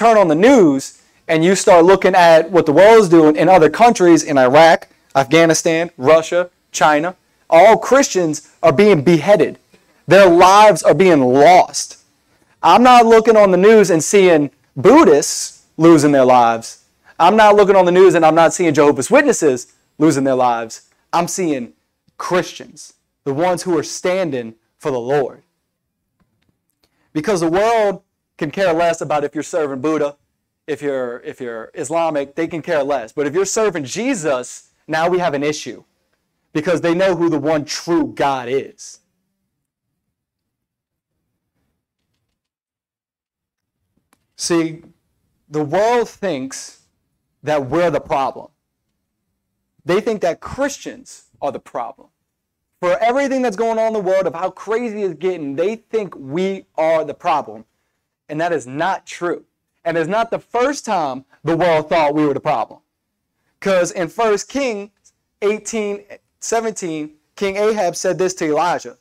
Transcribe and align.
turn 0.00 0.16
on 0.16 0.28
the 0.28 0.34
news 0.34 1.02
and 1.28 1.44
you 1.44 1.54
start 1.54 1.84
looking 1.84 2.14
at 2.14 2.50
what 2.50 2.64
the 2.64 2.72
world 2.72 3.02
is 3.02 3.08
doing 3.10 3.36
in 3.36 3.50
other 3.50 3.68
countries, 3.68 4.22
in 4.22 4.38
Iraq, 4.38 4.88
Afghanistan, 5.14 5.90
Russia, 5.98 6.48
China, 6.72 7.14
all 7.50 7.76
Christians 7.76 8.50
are 8.62 8.72
being 8.72 9.02
beheaded. 9.02 9.58
Their 10.06 10.26
lives 10.26 10.82
are 10.82 10.94
being 10.94 11.20
lost. 11.20 11.98
I'm 12.62 12.82
not 12.82 13.04
looking 13.04 13.36
on 13.36 13.50
the 13.50 13.58
news 13.58 13.90
and 13.90 14.02
seeing 14.02 14.50
Buddhists 14.74 15.66
losing 15.76 16.12
their 16.12 16.24
lives. 16.24 16.82
I'm 17.18 17.36
not 17.36 17.54
looking 17.54 17.76
on 17.76 17.84
the 17.84 17.92
news 17.92 18.14
and 18.14 18.24
I'm 18.24 18.34
not 18.34 18.54
seeing 18.54 18.72
Jehovah's 18.72 19.10
Witnesses 19.10 19.74
losing 19.98 20.24
their 20.24 20.34
lives. 20.34 20.88
I'm 21.12 21.28
seeing 21.28 21.74
Christians, 22.16 22.94
the 23.24 23.34
ones 23.34 23.64
who 23.64 23.76
are 23.76 23.82
standing 23.82 24.54
for 24.78 24.90
the 24.90 24.98
Lord. 24.98 25.42
Because 27.12 27.40
the 27.40 27.50
world 27.50 28.02
can 28.40 28.50
care 28.50 28.72
less 28.72 29.02
about 29.02 29.22
if 29.22 29.34
you're 29.34 29.44
serving 29.44 29.82
Buddha, 29.82 30.16
if 30.66 30.80
you're 30.80 31.18
if 31.20 31.40
you're 31.42 31.70
Islamic, 31.74 32.34
they 32.34 32.46
can 32.46 32.62
care 32.62 32.82
less. 32.82 33.12
But 33.12 33.26
if 33.26 33.34
you're 33.34 33.44
serving 33.44 33.84
Jesus, 33.84 34.70
now 34.88 35.08
we 35.10 35.18
have 35.18 35.34
an 35.34 35.44
issue 35.44 35.84
because 36.54 36.80
they 36.80 36.94
know 36.94 37.14
who 37.14 37.28
the 37.28 37.38
one 37.38 37.66
true 37.66 38.12
God 38.14 38.48
is. 38.48 39.00
See, 44.36 44.84
the 45.50 45.62
world 45.62 46.08
thinks 46.08 46.84
that 47.42 47.66
we're 47.66 47.90
the 47.90 48.00
problem. 48.00 48.48
They 49.84 50.00
think 50.00 50.22
that 50.22 50.40
Christians 50.40 51.24
are 51.42 51.52
the 51.52 51.60
problem. 51.60 52.08
For 52.80 52.96
everything 53.00 53.42
that's 53.42 53.56
going 53.56 53.78
on 53.78 53.88
in 53.88 53.92
the 53.92 54.00
world, 54.00 54.26
of 54.26 54.32
how 54.32 54.48
crazy 54.48 55.02
it's 55.02 55.14
getting, 55.14 55.56
they 55.56 55.76
think 55.76 56.16
we 56.16 56.64
are 56.78 57.04
the 57.04 57.12
problem. 57.12 57.66
And 58.30 58.40
that 58.40 58.52
is 58.52 58.66
not 58.66 59.06
true. 59.06 59.44
And 59.84 59.98
it's 59.98 60.08
not 60.08 60.30
the 60.30 60.38
first 60.38 60.84
time 60.84 61.24
the 61.42 61.56
world 61.56 61.88
thought 61.88 62.14
we 62.14 62.24
were 62.24 62.32
the 62.32 62.40
problem. 62.40 62.80
Because 63.58 63.90
in 63.90 64.08
1 64.08 64.38
Kings 64.48 64.90
18, 65.42 66.04
17, 66.38 67.10
King 67.34 67.56
Ahab 67.56 67.96
said 67.96 68.18
this 68.18 68.32
to 68.34 68.46
Elijah. 68.46 68.96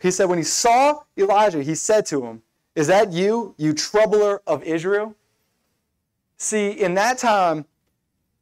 He 0.00 0.10
said, 0.10 0.26
when 0.26 0.38
he 0.38 0.44
saw 0.44 1.00
Elijah, 1.16 1.62
he 1.62 1.74
said 1.74 2.04
to 2.06 2.24
him, 2.24 2.42
Is 2.74 2.86
that 2.88 3.12
you, 3.12 3.54
you 3.56 3.72
troubler 3.72 4.42
of 4.46 4.62
Israel? 4.62 5.16
See, 6.36 6.70
in 6.70 6.94
that 6.94 7.18
time, 7.18 7.64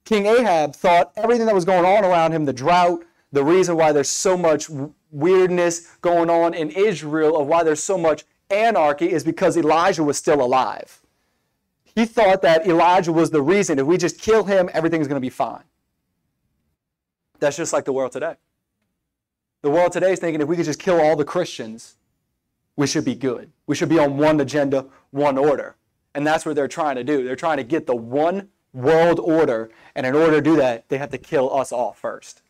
King 0.04 0.26
Ahab 0.26 0.74
thought 0.74 1.12
everything 1.16 1.46
that 1.46 1.54
was 1.54 1.64
going 1.64 1.84
on 1.84 2.04
around 2.04 2.32
him, 2.32 2.44
the 2.44 2.52
drought, 2.52 3.04
the 3.32 3.44
reason 3.44 3.76
why 3.76 3.92
there's 3.92 4.08
so 4.08 4.36
much 4.36 4.70
weirdness 5.10 5.96
going 6.00 6.30
on 6.30 6.54
in 6.54 6.70
Israel, 6.70 7.36
of 7.36 7.46
why 7.46 7.62
there's 7.62 7.82
so 7.82 7.98
much 7.98 8.24
anarchy, 8.50 9.10
is 9.10 9.24
because 9.24 9.56
Elijah 9.56 10.04
was 10.04 10.16
still 10.16 10.42
alive. 10.42 11.00
He 11.94 12.04
thought 12.04 12.42
that 12.42 12.66
Elijah 12.66 13.12
was 13.12 13.30
the 13.30 13.42
reason. 13.42 13.78
If 13.78 13.86
we 13.86 13.96
just 13.96 14.20
kill 14.20 14.44
him, 14.44 14.70
everything's 14.72 15.08
going 15.08 15.20
to 15.20 15.24
be 15.24 15.30
fine. 15.30 15.64
That's 17.40 17.56
just 17.56 17.72
like 17.72 17.84
the 17.84 17.92
world 17.92 18.12
today. 18.12 18.36
The 19.62 19.70
world 19.70 19.92
today 19.92 20.12
is 20.12 20.20
thinking 20.20 20.40
if 20.40 20.48
we 20.48 20.56
could 20.56 20.64
just 20.64 20.78
kill 20.78 21.00
all 21.00 21.16
the 21.16 21.24
Christians, 21.24 21.96
we 22.76 22.86
should 22.86 23.04
be 23.04 23.16
good. 23.16 23.50
We 23.66 23.74
should 23.74 23.88
be 23.88 23.98
on 23.98 24.16
one 24.16 24.40
agenda, 24.40 24.86
one 25.10 25.36
order. 25.36 25.76
And 26.14 26.26
that's 26.26 26.46
what 26.46 26.54
they're 26.54 26.68
trying 26.68 26.96
to 26.96 27.04
do. 27.04 27.24
They're 27.24 27.36
trying 27.36 27.56
to 27.56 27.64
get 27.64 27.86
the 27.86 27.96
one 27.96 28.48
world 28.72 29.18
order. 29.18 29.70
And 29.94 30.06
in 30.06 30.14
order 30.14 30.36
to 30.36 30.40
do 30.40 30.56
that, 30.56 30.88
they 30.88 30.98
have 30.98 31.10
to 31.10 31.18
kill 31.18 31.52
us 31.52 31.72
all 31.72 31.92
first. 31.92 32.42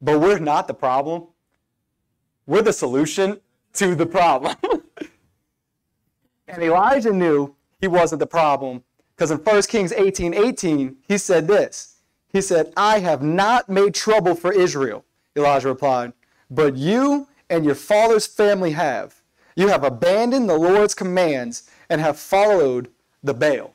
But 0.00 0.20
we're 0.20 0.38
not 0.38 0.68
the 0.68 0.74
problem. 0.74 1.28
We're 2.46 2.62
the 2.62 2.72
solution 2.72 3.40
to 3.76 3.94
the 3.94 4.06
problem. 4.06 4.56
and 6.48 6.62
Elijah 6.62 7.12
knew 7.12 7.54
he 7.80 7.86
wasn't 7.86 8.20
the 8.20 8.26
problem 8.26 8.82
because 9.14 9.30
in 9.30 9.38
1 9.38 9.62
Kings 9.62 9.92
18 9.92 10.34
18, 10.34 10.96
he 11.06 11.18
said 11.18 11.46
this 11.46 11.96
he 12.36 12.42
said, 12.42 12.72
I 12.76 12.98
have 12.98 13.22
not 13.22 13.68
made 13.68 13.94
trouble 13.94 14.34
for 14.34 14.52
Israel, 14.52 15.06
Elijah 15.34 15.68
replied, 15.68 16.12
but 16.50 16.76
you 16.76 17.28
and 17.48 17.64
your 17.64 17.74
father's 17.74 18.26
family 18.26 18.72
have. 18.72 19.22
You 19.54 19.68
have 19.68 19.84
abandoned 19.84 20.48
the 20.48 20.58
Lord's 20.58 20.94
commands 20.94 21.70
and 21.88 21.98
have 22.00 22.18
followed 22.18 22.90
the 23.22 23.32
Baal. 23.32 23.74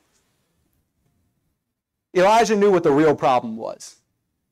Elijah 2.15 2.55
knew 2.55 2.69
what 2.69 2.83
the 2.83 2.91
real 2.91 3.15
problem 3.15 3.57
was. 3.57 3.95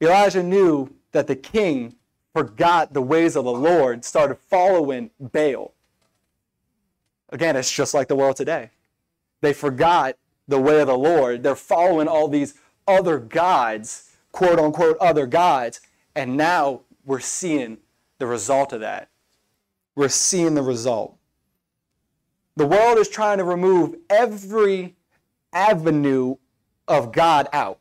Elijah 0.01 0.41
knew 0.41 0.91
that 1.11 1.27
the 1.27 1.35
king 1.35 1.95
forgot 2.39 2.93
the 2.93 3.01
ways 3.01 3.36
of 3.36 3.43
the 3.43 3.51
Lord, 3.51 4.05
started 4.05 4.38
following 4.50 5.12
Baal. 5.19 5.74
Again, 7.27 7.58
it's 7.58 7.69
just 7.69 7.93
like 7.93 8.08
the 8.08 8.15
world 8.15 8.38
today. 8.38 8.69
They 9.41 9.51
forgot 9.51 10.15
the 10.48 10.58
way 10.58 10.79
of 10.79 10.88
the 10.88 10.98
Lord. 10.98 11.43
They're 11.43 11.53
following 11.53 12.08
all 12.08 12.29
these 12.29 12.53
other 12.88 13.19
gods, 13.19 14.12
quote 14.31 14.58
unquote, 14.58 14.98
other 15.01 15.27
gods. 15.27 15.81
And 16.15 16.38
now 16.38 16.84
we're 17.03 17.19
seeing 17.19 17.79
the 18.19 18.25
result 18.25 18.72
of 18.72 18.79
that. 18.79 19.10
We're 19.96 20.08
seeing 20.08 20.55
the 20.55 20.62
result. 20.62 21.17
The 22.55 22.65
world 22.65 22.98
is 23.00 23.10
trying 23.10 23.39
to 23.39 23.43
remove 23.43 23.96
every 24.10 24.96
avenue 25.51 26.38
of 26.88 27.12
God 27.12 27.50
out. 27.51 27.79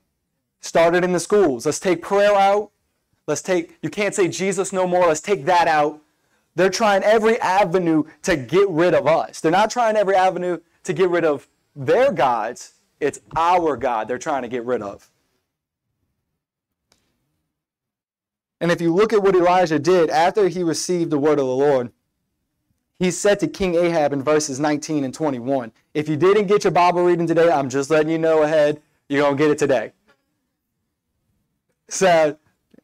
Started 0.61 1.05
in 1.05 1.13
the 1.13 1.21
schools. 1.21 1.65
Let's 1.65 1.79
take 1.79 2.03
prayer 2.03 2.35
out. 2.35 2.73
Let's 3.29 3.43
take, 3.43 3.77
you 3.83 3.91
can't 3.91 4.15
say 4.15 4.27
Jesus 4.27 4.73
no 4.73 4.87
more. 4.87 5.07
Let's 5.07 5.21
take 5.21 5.45
that 5.45 5.69
out. 5.69 6.01
They're 6.57 6.71
trying 6.71 7.03
every 7.03 7.39
avenue 7.41 8.05
to 8.23 8.37
get 8.37 8.69
rid 8.71 8.95
of 8.95 9.07
us. 9.07 9.41
They're 9.41 9.53
not 9.53 9.71
trying 9.71 9.97
every 9.97 10.17
avenue 10.17 10.59
to 10.85 10.93
get 10.95 11.11
rid 11.11 11.27
of 11.27 11.47
their 11.77 12.11
gods. 12.11 12.73
It's 13.01 13.21
our 13.37 13.77
God 13.77 14.09
they're 14.09 14.19
trying 14.19 14.43
to 14.43 14.49
get 14.49 14.65
rid 14.65 14.81
of. 14.81 15.11
And 18.63 18.73
if 18.73 18.81
you 18.81 18.93
look 18.93 19.13
at 19.13 19.23
what 19.23 19.37
Elijah 19.37 19.79
did 19.79 20.09
after 20.09 20.49
he 20.49 20.63
received 20.63 21.11
the 21.11 21.19
word 21.19 21.39
of 21.39 21.47
the 21.47 21.55
Lord, 21.55 21.93
he 22.99 23.11
said 23.11 23.39
to 23.41 23.47
King 23.47 23.75
Ahab 23.75 24.15
in 24.15 24.23
verses 24.23 24.59
19 24.59 25.05
and 25.05 25.13
21, 25.13 25.71
If 25.93 26.09
you 26.09 26.17
didn't 26.17 26.47
get 26.47 26.65
your 26.65 26.73
Bible 26.73 27.05
reading 27.05 27.27
today, 27.27 27.51
I'm 27.51 27.69
just 27.69 27.91
letting 27.91 28.11
you 28.11 28.19
know 28.19 28.43
ahead, 28.43 28.81
you're 29.09 29.23
going 29.23 29.37
to 29.37 29.43
get 29.43 29.51
it 29.51 29.59
today. 29.59 29.93
So, 31.89 32.37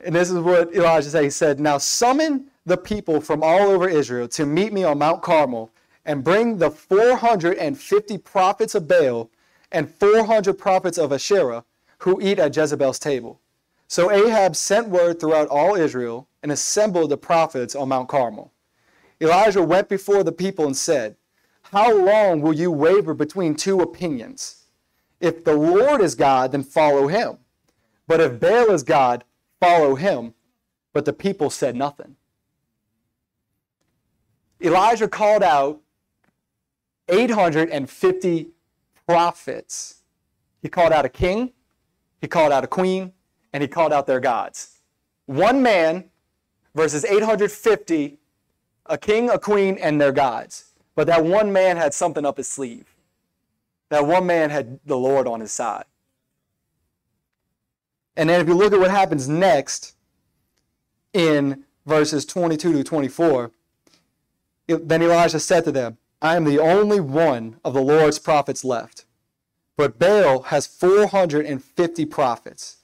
and 0.05 0.15
this 0.15 0.31
is 0.31 0.39
what 0.39 0.75
Elijah 0.75 1.09
said. 1.09 1.25
He 1.25 1.31
said, 1.31 1.61
Now 1.61 1.79
summon 1.79 2.51
the 2.67 2.77
people 2.77 3.21
from 3.21 3.43
all 3.43 3.71
over 3.71 3.89
Israel 3.89 4.29
to 4.29 4.47
meet 4.47 4.73
me 4.73 4.85
on 4.85 4.99
Mount 4.99 5.23
Carmel 5.23 5.71
and 6.05 6.23
bring 6.23 6.59
the 6.59 6.71
450 6.71 8.19
prophets 8.19 8.75
of 8.75 8.87
Baal 8.87 9.31
and 9.73 9.93
400 9.93 10.55
prophets 10.55 10.99
of 10.99 11.13
Asherah 11.13 11.65
who 11.99 12.21
eat 12.21 12.39
at 12.39 12.55
Jezebel's 12.55 12.99
table. 12.99 13.41
So 13.89 14.11
Ahab 14.11 14.57
sent 14.57 14.89
word 14.89 15.21
throughout 15.21 15.49
all 15.49 15.75
Israel 15.75 16.29
and 16.43 16.53
assembled 16.53 17.11
the 17.11 17.17
prophets 17.17 17.75
on 17.75 17.89
Mount 17.89 18.09
Carmel. 18.09 18.53
Elijah 19.21 19.63
went 19.63 19.89
before 19.89 20.23
the 20.23 20.33
people 20.33 20.67
and 20.67 20.77
said, 20.77 21.17
How 21.63 21.95
long 21.95 22.41
will 22.41 22.53
you 22.53 22.71
waver 22.71 23.15
between 23.15 23.55
two 23.55 23.81
opinions? 23.81 24.65
If 25.21 25.45
the 25.45 25.55
Lord 25.55 26.03
is 26.03 26.15
God, 26.15 26.53
then 26.53 26.63
follow 26.63 27.09
him. 27.09 27.39
But 28.07 28.21
if 28.21 28.39
Baal 28.39 28.71
is 28.71 28.83
God, 28.83 29.25
follow 29.65 29.95
him. 29.95 30.35
But 30.93 31.05
the 31.05 31.13
people 31.13 31.51
said 31.51 31.75
nothing. 31.75 32.17
Elijah 34.61 35.09
called 35.09 35.43
out 35.43 35.81
850 37.09 38.49
prophets. 39.07 40.03
He 40.63 40.69
called 40.69 40.93
out 40.93 41.05
a 41.05 41.09
king, 41.09 41.53
he 42.21 42.29
called 42.29 42.53
out 42.53 42.65
a 42.65 42.67
queen, 42.67 43.13
and 43.53 43.63
he 43.63 43.69
called 43.69 43.93
out 43.93 44.07
their 44.07 44.21
gods. 44.21 44.81
One 45.27 45.63
man 45.63 46.11
versus 46.75 47.05
850, 47.05 48.19
a 48.87 48.99
king, 48.99 49.29
a 49.29 49.39
queen, 49.39 49.77
and 49.79 50.01
their 50.01 50.13
gods. 50.13 50.73
But 50.95 51.07
that 51.09 51.25
one 51.25 51.53
man 51.53 51.77
had 51.77 51.93
something 51.93 52.25
up 52.25 52.39
his 52.39 52.49
sleeve. 52.49 52.95
That 53.91 54.07
one 54.07 54.27
man 54.27 54.51
had 54.51 54.81
the 54.87 54.97
Lord 54.97 55.27
on 55.27 55.41
his 55.41 55.53
side. 55.53 55.85
And 58.17 58.29
then 58.29 58.41
if 58.41 58.49
you 58.49 58.55
look 58.55 58.73
at 58.73 58.79
what 58.81 58.91
happens 58.91 59.29
next 59.29 59.95
in 61.13 61.65
verses 61.87 62.25
22 62.25 62.73
to 62.73 62.85
24, 62.85 63.51
then 64.67 65.03
Elijah 65.03 65.41
said 65.41 65.65
to 65.65 65.73
them, 65.73 65.99
I 66.23 66.37
am 66.37 66.45
the 66.45 66.59
only 66.59 67.01
one 67.01 67.57
of 67.65 67.75
the 67.75 67.83
Lord's 67.83 68.19
prophets 68.19 68.65
left. 68.65 69.05
But 69.77 69.99
Baal 69.99 70.43
has 70.45 70.67
450 70.67 72.07
prophets. 72.07 72.79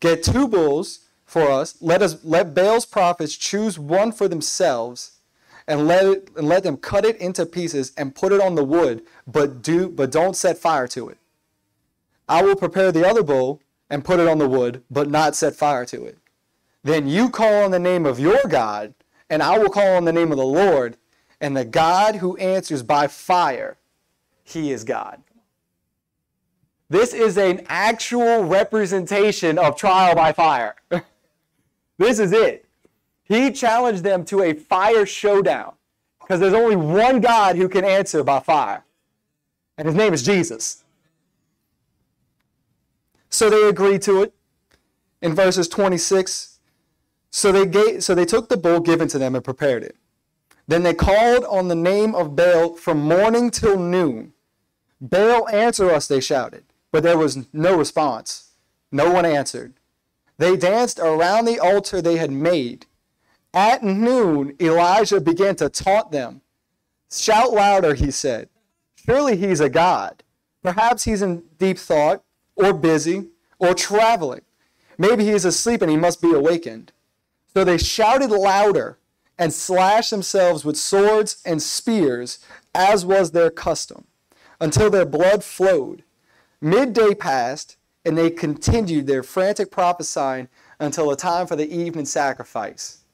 Get 0.00 0.22
two 0.22 0.48
bulls 0.48 1.00
for 1.24 1.50
us. 1.50 1.76
Let 1.80 2.02
us 2.02 2.24
let 2.24 2.54
Baal's 2.54 2.86
prophets 2.86 3.36
choose 3.36 3.78
one 3.78 4.12
for 4.12 4.28
themselves, 4.28 5.20
and 5.66 5.86
let 5.86 6.04
it, 6.04 6.30
and 6.36 6.48
let 6.48 6.62
them 6.62 6.76
cut 6.76 7.04
it 7.04 7.16
into 7.16 7.46
pieces 7.46 7.92
and 7.96 8.14
put 8.14 8.32
it 8.32 8.40
on 8.40 8.54
the 8.54 8.64
wood, 8.64 9.02
but 9.26 9.62
do 9.62 9.88
but 9.88 10.10
don't 10.10 10.36
set 10.36 10.58
fire 10.58 10.88
to 10.88 11.08
it. 11.08 11.18
I 12.28 12.42
will 12.42 12.56
prepare 12.56 12.90
the 12.90 13.06
other 13.06 13.22
bull 13.22 13.60
and 13.94 14.04
put 14.04 14.18
it 14.18 14.26
on 14.26 14.38
the 14.38 14.48
wood, 14.48 14.82
but 14.90 15.08
not 15.08 15.36
set 15.36 15.54
fire 15.54 15.86
to 15.86 16.04
it. 16.04 16.18
Then 16.82 17.06
you 17.06 17.30
call 17.30 17.62
on 17.62 17.70
the 17.70 17.78
name 17.78 18.06
of 18.06 18.18
your 18.18 18.40
God, 18.48 18.92
and 19.30 19.40
I 19.40 19.56
will 19.56 19.70
call 19.70 19.94
on 19.94 20.04
the 20.04 20.12
name 20.12 20.32
of 20.32 20.36
the 20.36 20.44
Lord, 20.44 20.96
and 21.40 21.56
the 21.56 21.64
God 21.64 22.16
who 22.16 22.36
answers 22.38 22.82
by 22.82 23.06
fire, 23.06 23.76
he 24.42 24.72
is 24.72 24.82
God. 24.82 25.22
This 26.90 27.14
is 27.14 27.38
an 27.38 27.64
actual 27.68 28.42
representation 28.42 29.60
of 29.60 29.76
trial 29.76 30.16
by 30.16 30.32
fire. 30.32 30.74
this 31.98 32.18
is 32.18 32.32
it. 32.32 32.66
He 33.22 33.52
challenged 33.52 34.02
them 34.02 34.24
to 34.24 34.42
a 34.42 34.54
fire 34.54 35.06
showdown 35.06 35.74
because 36.18 36.40
there's 36.40 36.52
only 36.52 36.74
one 36.74 37.20
God 37.20 37.54
who 37.54 37.68
can 37.68 37.84
answer 37.84 38.24
by 38.24 38.40
fire, 38.40 38.82
and 39.78 39.86
his 39.86 39.94
name 39.94 40.12
is 40.12 40.24
Jesus. 40.24 40.83
So 43.34 43.50
they 43.50 43.68
agreed 43.68 44.00
to 44.02 44.22
it. 44.22 44.32
In 45.20 45.34
verses 45.34 45.66
26, 45.66 46.60
so 47.32 47.50
they 47.50 47.66
gave, 47.66 48.04
so 48.04 48.14
they 48.14 48.24
took 48.24 48.48
the 48.48 48.56
bull 48.56 48.78
given 48.78 49.08
to 49.08 49.18
them 49.18 49.34
and 49.34 49.42
prepared 49.42 49.82
it. 49.82 49.96
Then 50.68 50.84
they 50.84 50.94
called 50.94 51.44
on 51.46 51.66
the 51.66 51.74
name 51.74 52.14
of 52.14 52.36
Baal 52.36 52.76
from 52.76 53.00
morning 53.00 53.50
till 53.50 53.76
noon. 53.76 54.34
Baal, 55.00 55.48
answer 55.48 55.90
us, 55.90 56.06
they 56.06 56.20
shouted. 56.20 56.62
But 56.92 57.02
there 57.02 57.18
was 57.18 57.44
no 57.52 57.76
response. 57.76 58.52
No 58.92 59.10
one 59.10 59.26
answered. 59.26 59.74
They 60.38 60.56
danced 60.56 61.00
around 61.00 61.46
the 61.46 61.58
altar 61.58 62.00
they 62.00 62.18
had 62.18 62.30
made. 62.30 62.86
At 63.52 63.82
noon, 63.82 64.54
Elijah 64.60 65.20
began 65.20 65.56
to 65.56 65.68
taunt 65.68 66.12
them. 66.12 66.42
Shout 67.10 67.52
louder, 67.52 67.94
he 67.94 68.12
said. 68.12 68.48
Surely 69.04 69.36
he's 69.36 69.58
a 69.58 69.68
god. 69.68 70.22
Perhaps 70.62 71.02
he's 71.02 71.20
in 71.20 71.42
deep 71.58 71.78
thought, 71.78 72.22
or 72.56 72.72
busy, 72.72 73.28
or 73.58 73.74
traveling. 73.74 74.42
Maybe 74.98 75.24
he 75.24 75.30
is 75.30 75.44
asleep 75.44 75.82
and 75.82 75.90
he 75.90 75.96
must 75.96 76.22
be 76.22 76.32
awakened. 76.32 76.92
So 77.52 77.64
they 77.64 77.78
shouted 77.78 78.30
louder 78.30 78.98
and 79.38 79.52
slashed 79.52 80.10
themselves 80.10 80.64
with 80.64 80.76
swords 80.76 81.42
and 81.44 81.62
spears, 81.62 82.38
as 82.74 83.04
was 83.04 83.30
their 83.32 83.50
custom, 83.50 84.06
until 84.60 84.90
their 84.90 85.06
blood 85.06 85.42
flowed. 85.42 86.04
Midday 86.60 87.14
passed, 87.14 87.76
and 88.04 88.16
they 88.16 88.30
continued 88.30 89.06
their 89.06 89.22
frantic 89.22 89.70
prophesying 89.70 90.48
until 90.78 91.08
the 91.08 91.16
time 91.16 91.46
for 91.46 91.56
the 91.56 91.74
evening 91.74 92.04
sacrifice. 92.04 93.04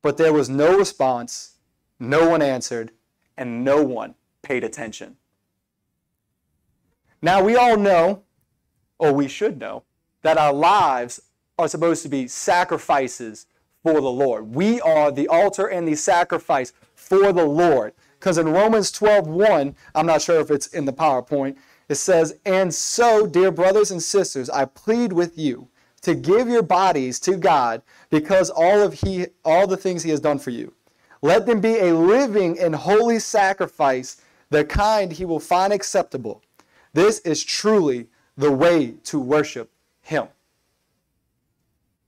But 0.00 0.16
there 0.16 0.32
was 0.32 0.48
no 0.48 0.76
response, 0.76 1.56
no 2.00 2.28
one 2.28 2.42
answered, 2.42 2.92
and 3.36 3.64
no 3.64 3.82
one 3.82 4.14
paid 4.42 4.64
attention. 4.64 5.16
Now, 7.20 7.42
we 7.42 7.54
all 7.54 7.76
know, 7.76 8.24
or 9.02 9.12
we 9.12 9.26
should 9.26 9.58
know, 9.58 9.82
that 10.22 10.38
our 10.38 10.52
lives 10.52 11.20
are 11.58 11.66
supposed 11.66 12.04
to 12.04 12.08
be 12.08 12.28
sacrifices 12.28 13.46
for 13.82 13.94
the 13.94 14.08
Lord. 14.08 14.54
We 14.54 14.80
are 14.80 15.10
the 15.10 15.26
altar 15.26 15.66
and 15.66 15.88
the 15.88 15.96
sacrifice 15.96 16.72
for 16.94 17.32
the 17.32 17.44
Lord. 17.44 17.94
Because 18.20 18.38
in 18.38 18.48
Romans 18.48 18.92
12 18.92 19.26
1, 19.26 19.74
I'm 19.96 20.06
not 20.06 20.22
sure 20.22 20.38
if 20.38 20.52
it's 20.52 20.68
in 20.68 20.84
the 20.84 20.92
PowerPoint, 20.92 21.56
it 21.88 21.96
says, 21.96 22.38
And 22.46 22.72
so, 22.72 23.26
dear 23.26 23.50
brothers 23.50 23.90
and 23.90 24.00
sisters, 24.00 24.48
I 24.48 24.66
plead 24.66 25.12
with 25.12 25.36
you 25.36 25.66
to 26.02 26.14
give 26.14 26.48
your 26.48 26.62
bodies 26.62 27.18
to 27.20 27.36
God 27.36 27.82
because 28.08 28.50
all 28.50 28.80
of 28.82 28.94
he 28.94 29.26
all 29.44 29.66
the 29.66 29.76
things 29.76 30.04
he 30.04 30.10
has 30.10 30.20
done 30.20 30.38
for 30.38 30.50
you. 30.50 30.72
Let 31.22 31.46
them 31.46 31.60
be 31.60 31.80
a 31.80 31.92
living 31.92 32.56
and 32.60 32.76
holy 32.76 33.18
sacrifice, 33.18 34.22
the 34.50 34.64
kind 34.64 35.12
he 35.12 35.24
will 35.24 35.40
find 35.40 35.72
acceptable. 35.72 36.40
This 36.92 37.18
is 37.20 37.42
truly 37.42 38.06
the 38.36 38.50
way 38.50 38.94
to 39.04 39.18
worship 39.18 39.70
him. 40.00 40.28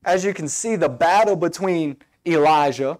As 0.04 0.24
you 0.24 0.34
can 0.34 0.48
see, 0.48 0.76
the 0.76 0.88
battle 0.88 1.36
between 1.36 1.96
Elijah 2.26 2.98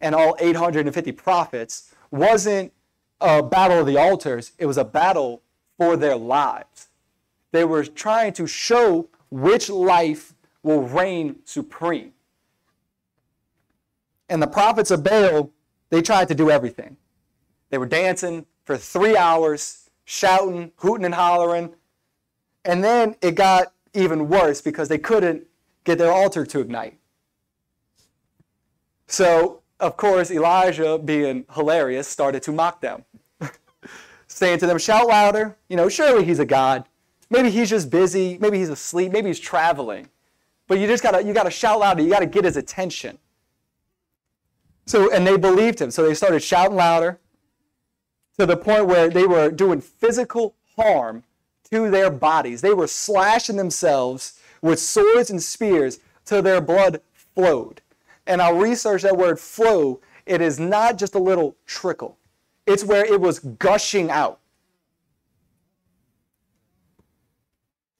and 0.00 0.14
all 0.14 0.36
850 0.38 1.12
prophets 1.12 1.94
wasn't 2.10 2.72
a 3.20 3.42
battle 3.42 3.80
of 3.80 3.86
the 3.86 3.96
altars, 3.96 4.52
it 4.58 4.66
was 4.66 4.76
a 4.76 4.84
battle 4.84 5.42
for 5.78 5.96
their 5.96 6.16
lives. 6.16 6.88
They 7.52 7.64
were 7.64 7.84
trying 7.84 8.32
to 8.34 8.46
show 8.46 9.08
which 9.30 9.70
life 9.70 10.34
will 10.62 10.82
reign 10.82 11.36
supreme. 11.44 12.12
And 14.28 14.42
the 14.42 14.46
prophets 14.46 14.90
of 14.90 15.04
Baal, 15.04 15.50
they 15.90 16.02
tried 16.02 16.28
to 16.28 16.34
do 16.34 16.50
everything. 16.50 16.96
They 17.70 17.78
were 17.78 17.86
dancing 17.86 18.46
for 18.64 18.76
three 18.76 19.16
hours, 19.16 19.90
shouting, 20.04 20.72
hooting, 20.76 21.04
and 21.04 21.14
hollering. 21.14 21.74
And 22.64 22.82
then 22.82 23.16
it 23.20 23.34
got 23.34 23.72
even 23.94 24.28
worse 24.28 24.60
because 24.60 24.88
they 24.88 24.98
couldn't 24.98 25.46
get 25.84 25.98
their 25.98 26.12
altar 26.12 26.46
to 26.46 26.60
ignite. 26.60 26.98
So, 29.06 29.62
of 29.80 29.96
course, 29.96 30.30
Elijah, 30.30 30.98
being 30.98 31.44
hilarious, 31.54 32.08
started 32.08 32.42
to 32.44 32.52
mock 32.52 32.80
them, 32.80 33.04
saying 34.26 34.58
to 34.60 34.66
them, 34.66 34.78
Shout 34.78 35.06
louder. 35.06 35.56
You 35.68 35.76
know, 35.76 35.88
surely 35.88 36.24
he's 36.24 36.38
a 36.38 36.46
God. 36.46 36.84
Maybe 37.28 37.50
he's 37.50 37.70
just 37.70 37.90
busy. 37.90 38.38
Maybe 38.40 38.58
he's 38.58 38.68
asleep. 38.68 39.12
Maybe 39.12 39.28
he's 39.28 39.40
traveling. 39.40 40.08
But 40.68 40.78
you 40.78 40.86
just 40.86 41.02
gotta, 41.02 41.22
you 41.22 41.34
gotta 41.34 41.50
shout 41.50 41.80
louder. 41.80 42.02
You 42.02 42.10
gotta 42.10 42.26
get 42.26 42.44
his 42.44 42.56
attention. 42.56 43.18
So, 44.86 45.12
and 45.12 45.26
they 45.26 45.36
believed 45.36 45.80
him. 45.80 45.90
So 45.90 46.06
they 46.06 46.14
started 46.14 46.40
shouting 46.40 46.76
louder 46.76 47.18
to 48.38 48.46
the 48.46 48.56
point 48.56 48.86
where 48.86 49.08
they 49.08 49.26
were 49.26 49.50
doing 49.50 49.80
physical 49.80 50.54
harm 50.76 51.24
to 51.72 51.90
their 51.90 52.10
bodies. 52.10 52.60
They 52.60 52.74
were 52.74 52.86
slashing 52.86 53.56
themselves 53.56 54.38
with 54.60 54.78
swords 54.78 55.30
and 55.30 55.42
spears 55.42 55.98
till 56.24 56.42
their 56.42 56.60
blood 56.60 57.00
flowed. 57.34 57.80
And 58.26 58.40
I'll 58.42 58.56
research 58.56 59.02
that 59.02 59.16
word 59.16 59.40
flow. 59.40 60.00
It 60.26 60.40
is 60.40 60.60
not 60.60 60.98
just 60.98 61.14
a 61.14 61.18
little 61.18 61.56
trickle, 61.66 62.18
it's 62.66 62.84
where 62.84 63.04
it 63.04 63.20
was 63.20 63.38
gushing 63.40 64.10
out. 64.10 64.38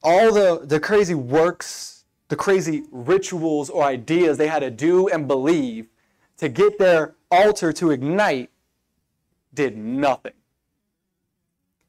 All 0.04 0.32
the, 0.32 0.60
the 0.64 0.80
crazy 0.80 1.14
works, 1.14 2.04
the 2.28 2.36
crazy 2.36 2.84
rituals 2.90 3.70
or 3.70 3.84
ideas 3.84 4.36
they 4.36 4.48
had 4.48 4.60
to 4.60 4.70
do 4.70 5.08
and 5.08 5.28
believe 5.28 5.86
to 6.38 6.48
get 6.48 6.78
their 6.78 7.14
altar 7.30 7.72
to 7.74 7.90
ignite 7.90 8.50
did 9.54 9.76
nothing. 9.76 10.32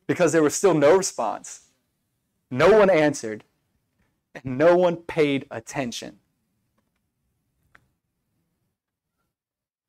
Because 0.06 0.32
there 0.32 0.44
was 0.44 0.54
still 0.54 0.76
no 0.76 0.96
response. 0.96 1.63
No 2.54 2.78
one 2.78 2.92
answered, 2.92 3.44
and 4.36 4.60
no 4.60 4.78
one 4.78 4.98
paid 4.98 5.48
attention. 5.50 6.20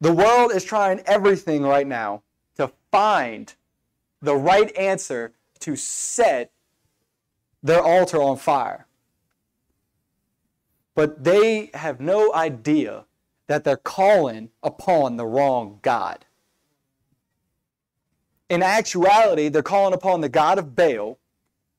The 0.00 0.14
world 0.14 0.50
is 0.50 0.64
trying 0.64 1.00
everything 1.00 1.64
right 1.64 1.86
now 1.86 2.22
to 2.56 2.72
find 2.90 3.52
the 4.22 4.34
right 4.34 4.74
answer 4.78 5.34
to 5.58 5.76
set 5.76 6.52
their 7.62 7.82
altar 7.82 8.22
on 8.22 8.38
fire. 8.38 8.86
But 10.94 11.22
they 11.22 11.68
have 11.74 12.00
no 12.00 12.32
idea 12.32 13.04
that 13.46 13.64
they're 13.64 13.76
calling 13.76 14.48
upon 14.62 15.18
the 15.18 15.26
wrong 15.26 15.80
God. 15.82 16.24
In 18.48 18.62
actuality, 18.62 19.50
they're 19.50 19.62
calling 19.62 19.92
upon 19.92 20.22
the 20.22 20.30
God 20.30 20.58
of 20.58 20.74
Baal, 20.74 21.18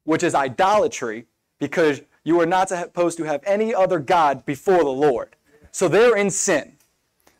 which 0.05 0.24
is 0.24 0.33
idolatry, 0.33 1.25
because 1.59 2.01
you 2.24 2.39
are 2.39 2.45
not 2.45 2.69
supposed 2.69 3.17
to 3.17 3.24
have 3.24 3.41
any 3.45 3.75
other 3.75 4.00
God 4.00 4.45
before 4.45 4.83
the 4.83 4.89
Lord. 4.89 5.35
So 5.71 5.88
they're 5.88 6.15
in 6.15 6.29
sin. 6.29 6.77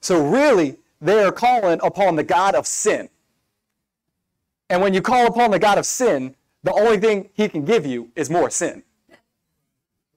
So 0.02 0.24
really, 0.24 0.78
they 1.02 1.24
are 1.24 1.32
calling 1.32 1.80
upon 1.82 2.16
the 2.16 2.24
God 2.24 2.54
of 2.54 2.68
sin. 2.68 3.10
And 4.70 4.82
when 4.82 4.94
you 4.94 5.02
call 5.02 5.28
upon 5.28 5.52
the 5.52 5.60
God 5.60 5.78
of 5.78 5.86
sin, 5.86 6.36
the 6.64 6.74
only 6.74 6.98
thing 6.98 7.30
he 7.34 7.48
can 7.48 7.64
give 7.66 7.86
you 7.86 8.12
is 8.16 8.30
more 8.30 8.50
sin. 8.50 8.84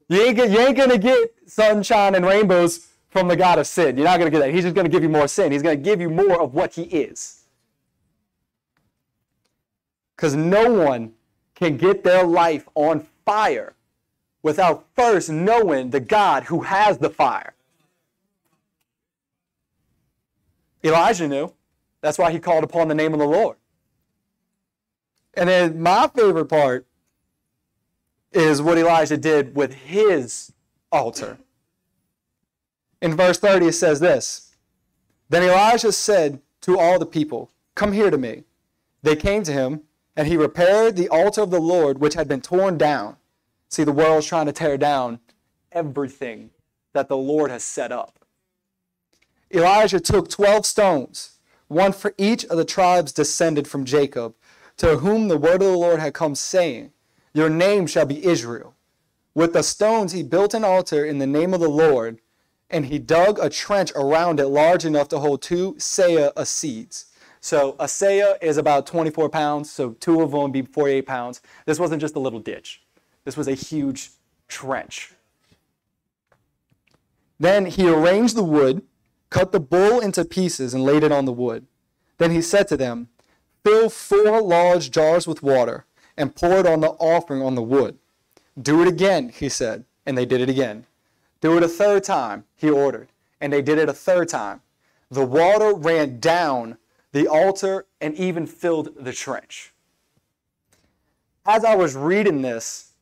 You 0.09 0.23
ain't, 0.23 0.39
you 0.39 0.59
ain't 0.59 0.77
going 0.77 0.91
to 0.91 0.99
get 0.99 1.35
sunshine 1.47 2.15
and 2.15 2.25
rainbows 2.25 2.89
from 3.11 3.29
the 3.29 3.37
God 3.37 3.59
of 3.59 3.67
sin. 3.67 3.97
You're 3.97 4.07
not 4.07 4.19
going 4.19 4.31
to 4.31 4.37
get 4.37 4.45
that. 4.45 4.55
He's 4.55 4.65
just 4.65 4.75
going 4.75 4.87
to 4.87 4.91
give 4.91 5.03
you 5.03 5.09
more 5.09 5.29
sin. 5.29 5.53
He's 5.53 5.63
going 5.63 5.77
to 5.77 5.83
give 5.83 6.01
you 6.01 6.09
more 6.09 6.41
of 6.41 6.55
what 6.55 6.75
he 6.75 6.83
is. 6.83 7.45
Because 10.17 10.35
no 10.35 10.73
one 10.73 11.13
can 11.59 11.77
get 11.77 12.05
their 12.05 12.25
life 12.25 12.69
on 12.75 13.07
fire 13.25 13.75
without 14.43 14.87
first 14.95 15.29
knowing 15.29 15.91
the 15.91 16.01
God 16.01 16.45
who 16.45 16.61
has 16.61 16.99
the 16.99 17.11
fire. 17.11 17.55
Elijah 20.85 21.27
knew. 21.27 21.53
That's 22.01 22.19
why 22.19 22.31
he 22.31 22.39
called 22.39 22.63
upon 22.63 22.87
the 22.87 22.95
name 22.95 23.13
of 23.13 23.19
the 23.19 23.27
Lord. 23.27 23.57
And 25.35 25.49
then 25.49 25.83
my 25.83 26.09
favorite 26.15 26.47
part 26.47 26.87
is 28.33 28.63
what 28.63 28.79
Elijah 28.79 29.17
did 29.17 29.57
with 29.57 29.75
his 29.75 30.53
altar. 30.93 31.39
In 33.03 33.17
verse 33.17 33.39
30, 33.39 33.67
it 33.67 33.73
says 33.73 33.99
this 33.99 34.55
Then 35.29 35.43
Elijah 35.43 35.91
said 35.91 36.41
to 36.63 36.79
all 36.79 37.01
the 37.01 37.07
people, 37.07 37.51
Come 37.75 37.93
here 37.93 38.11
to 38.11 38.19
me. 38.19 38.45
They 39.03 39.17
came 39.17 39.43
to 39.45 39.53
him, 39.53 39.83
and 40.19 40.27
he 40.27 40.37
repaired 40.37 40.97
the 40.97 41.09
altar 41.09 41.43
of 41.43 41.51
the 41.51 41.61
Lord, 41.61 42.01
which 42.01 42.15
had 42.15 42.27
been 42.27 42.41
torn 42.41 42.77
down. 42.77 43.19
See, 43.69 43.85
the 43.85 43.93
world's 43.93 44.27
trying 44.27 44.47
to 44.47 44.53
tear 44.53 44.77
down 44.77 45.21
everything 45.71 46.51
that 46.93 47.09
the 47.09 47.17
Lord 47.17 47.53
has 47.53 47.63
set 47.63 47.93
up. 47.93 48.19
Elijah 49.55 50.01
took 50.01 50.29
12 50.29 50.67
stones, 50.67 51.39
one 51.69 51.93
for 51.93 52.15
each 52.19 52.45
of 52.47 52.57
the 52.57 52.65
tribes 52.65 53.13
descended 53.13 53.69
from 53.69 53.85
Jacob, 53.85 54.35
to 54.79 54.97
whom 54.97 55.29
the 55.29 55.39
word 55.39 55.63
of 55.63 55.71
the 55.71 55.79
Lord 55.79 56.01
had 56.01 56.15
come, 56.15 56.35
saying, 56.35 56.91
Your 57.33 57.49
name 57.49 57.87
shall 57.87 58.07
be 58.07 58.27
Israel. 58.27 58.75
With 59.35 59.53
the 59.53 59.63
stones 59.63 60.11
he 60.11 60.25
built 60.25 60.53
an 60.53 60.65
altar 60.65 61.05
in 61.05 61.19
the 61.19 61.29
name 61.29 61.55
of 61.55 61.61
the 61.61 61.71
Lord, 61.71 62.19
and 62.69 62.87
he 62.87 62.99
dug 62.99 63.39
a 63.39 63.49
trench 63.49 63.93
around 63.95 64.41
it 64.41 64.49
large 64.49 64.85
enough 64.85 65.07
to 65.11 65.21
hold 65.21 65.43
two 65.43 65.75
seah 65.75 66.33
of 66.33 66.49
seeds. 66.49 67.08
So 67.41 67.77
a 67.79 67.85
seah 67.85 68.37
is 68.43 68.57
about 68.57 68.87
24 68.87 69.29
pounds, 69.29 69.71
so 69.71 69.93
two 69.93 70.21
of 70.21 70.33
them 70.33 70.43
would 70.43 70.53
be 70.53 70.63
48 70.63 71.07
pounds. 71.07 71.41
This 71.67 71.79
wasn't 71.79 72.01
just 72.01 72.17
a 72.17 72.21
little 72.21 72.41
ditch. 72.41 72.83
This 73.25 73.37
was 73.37 73.49
a 73.49 73.55
huge 73.55 74.11
trench. 74.49 75.13
Then 77.39 77.67
he 77.67 77.89
arranged 77.89 78.35
the 78.35 78.43
wood, 78.43 78.83
cut 79.31 79.53
the 79.53 79.61
bull 79.61 80.01
into 80.01 80.25
pieces, 80.25 80.75
and 80.75 80.83
laid 80.83 81.05
it 81.05 81.13
on 81.13 81.25
the 81.25 81.33
wood. 81.33 81.67
Then 82.19 82.33
he 82.33 82.43
said 82.43 82.67
to 82.69 82.77
them, 82.77 83.09
Fill 83.65 83.91
four 83.91 84.41
large 84.41 84.91
jars 84.91 85.27
with 85.27 85.43
water, 85.43 85.85
and 86.17 86.35
pour 86.35 86.59
it 86.59 86.67
on 86.67 86.81
the 86.81 86.91
offering 86.93 87.43
on 87.43 87.55
the 87.55 87.63
wood. 87.63 87.99
Do 88.61 88.83
it 88.83 88.89
again, 88.89 89.29
he 89.29 89.49
said, 89.49 89.85
and 90.05 90.19
they 90.19 90.27
did 90.27 90.41
it 90.41 90.49
again. 90.49 90.87
Do 91.41 91.57
it 91.57 91.63
a 91.63 91.69
third 91.69 92.03
time, 92.03 92.45
he 92.57 92.69
ordered, 92.69 93.09
and 93.41 93.53
they 93.53 93.63
did 93.63 93.79
it 93.79 93.89
a 93.89 93.93
third 93.93 94.29
time. 94.29 94.63
The 95.11 95.25
water 95.25 95.75
ran 95.75 96.19
down 96.19 96.77
the 97.13 97.27
altar 97.27 97.87
and 98.01 98.15
even 98.15 98.47
filled 98.47 98.91
the 98.99 99.13
trench. 99.13 99.73
As 101.47 101.65
I 101.65 101.75
was 101.75 101.97
reading 101.97 102.43
this, 102.43 102.93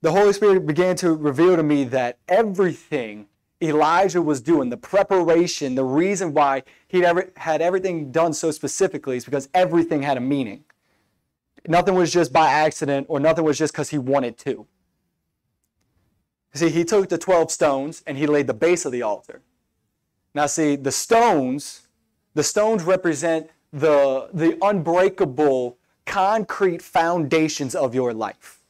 the 0.00 0.12
Holy 0.12 0.32
Spirit 0.32 0.66
began 0.66 0.96
to 0.96 1.14
reveal 1.14 1.56
to 1.56 1.62
me 1.62 1.84
that 1.84 2.18
everything 2.28 3.26
Elijah 3.62 4.20
was 4.20 4.40
doing, 4.40 4.70
the 4.70 4.76
preparation, 4.76 5.76
the 5.76 5.84
reason 5.84 6.34
why 6.34 6.64
he 6.88 7.00
had 7.00 7.62
everything 7.62 8.10
done 8.10 8.32
so 8.32 8.50
specifically 8.50 9.16
is 9.16 9.24
because 9.24 9.48
everything 9.54 10.02
had 10.02 10.16
a 10.16 10.20
meaning. 10.20 10.64
Nothing 11.68 11.94
was 11.94 12.12
just 12.12 12.32
by 12.32 12.50
accident 12.50 13.06
or 13.08 13.20
nothing 13.20 13.44
was 13.44 13.56
just 13.56 13.72
because 13.72 13.90
he 13.90 13.98
wanted 13.98 14.36
to. 14.38 14.66
See, 16.54 16.70
he 16.70 16.84
took 16.84 17.08
the 17.08 17.18
12 17.18 17.50
stones 17.52 18.02
and 18.06 18.18
he 18.18 18.26
laid 18.26 18.48
the 18.48 18.54
base 18.54 18.84
of 18.84 18.92
the 18.92 19.02
altar. 19.02 19.42
Now, 20.34 20.46
see, 20.46 20.74
the 20.76 20.90
stones, 20.90 21.81
the 22.34 22.42
stones 22.42 22.82
represent 22.84 23.50
the, 23.72 24.28
the 24.32 24.58
unbreakable 24.62 25.76
concrete 26.06 26.82
foundations 26.82 27.74
of 27.74 27.94
your 27.94 28.12
life. 28.12 28.60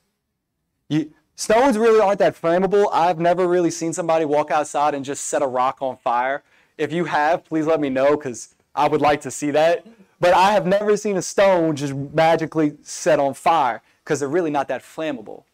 You, 0.89 1.13
Stones 1.35 1.79
really 1.79 1.99
aren't 1.99 2.19
that 2.19 2.41
flammable. 2.41 2.89
I've 2.93 3.19
never 3.19 3.49
really 3.49 3.71
seen 3.71 3.93
somebody 3.93 4.25
walk 4.25 4.51
outside 4.51 4.95
and 4.95 5.05
just 5.05 5.25
set 5.25 5.43
a 5.43 5.47
rock 5.47 5.79
on 5.81 5.97
fire. 5.97 6.43
If 6.79 6.93
you 6.93 7.07
have, 7.07 7.45
please 7.45 7.67
let 7.67 7.81
me 7.81 7.89
know 7.89 8.17
because 8.17 8.55
I 8.75 8.87
would 8.87 9.01
like 9.01 9.23
to 9.23 9.31
see 9.33 9.51
that. 9.51 9.87
But 10.21 10.35
I 10.35 10.53
have 10.53 10.67
never 10.67 10.97
seen 10.97 11.17
a 11.17 11.23
stone 11.23 11.75
just 11.75 11.95
magically 11.95 12.77
set 12.83 13.19
on 13.19 13.35
fire 13.35 13.83
because 14.05 14.21
they're 14.21 14.29
really 14.29 14.51
not 14.51 14.69
that 14.69 14.83
flammable. 14.83 15.45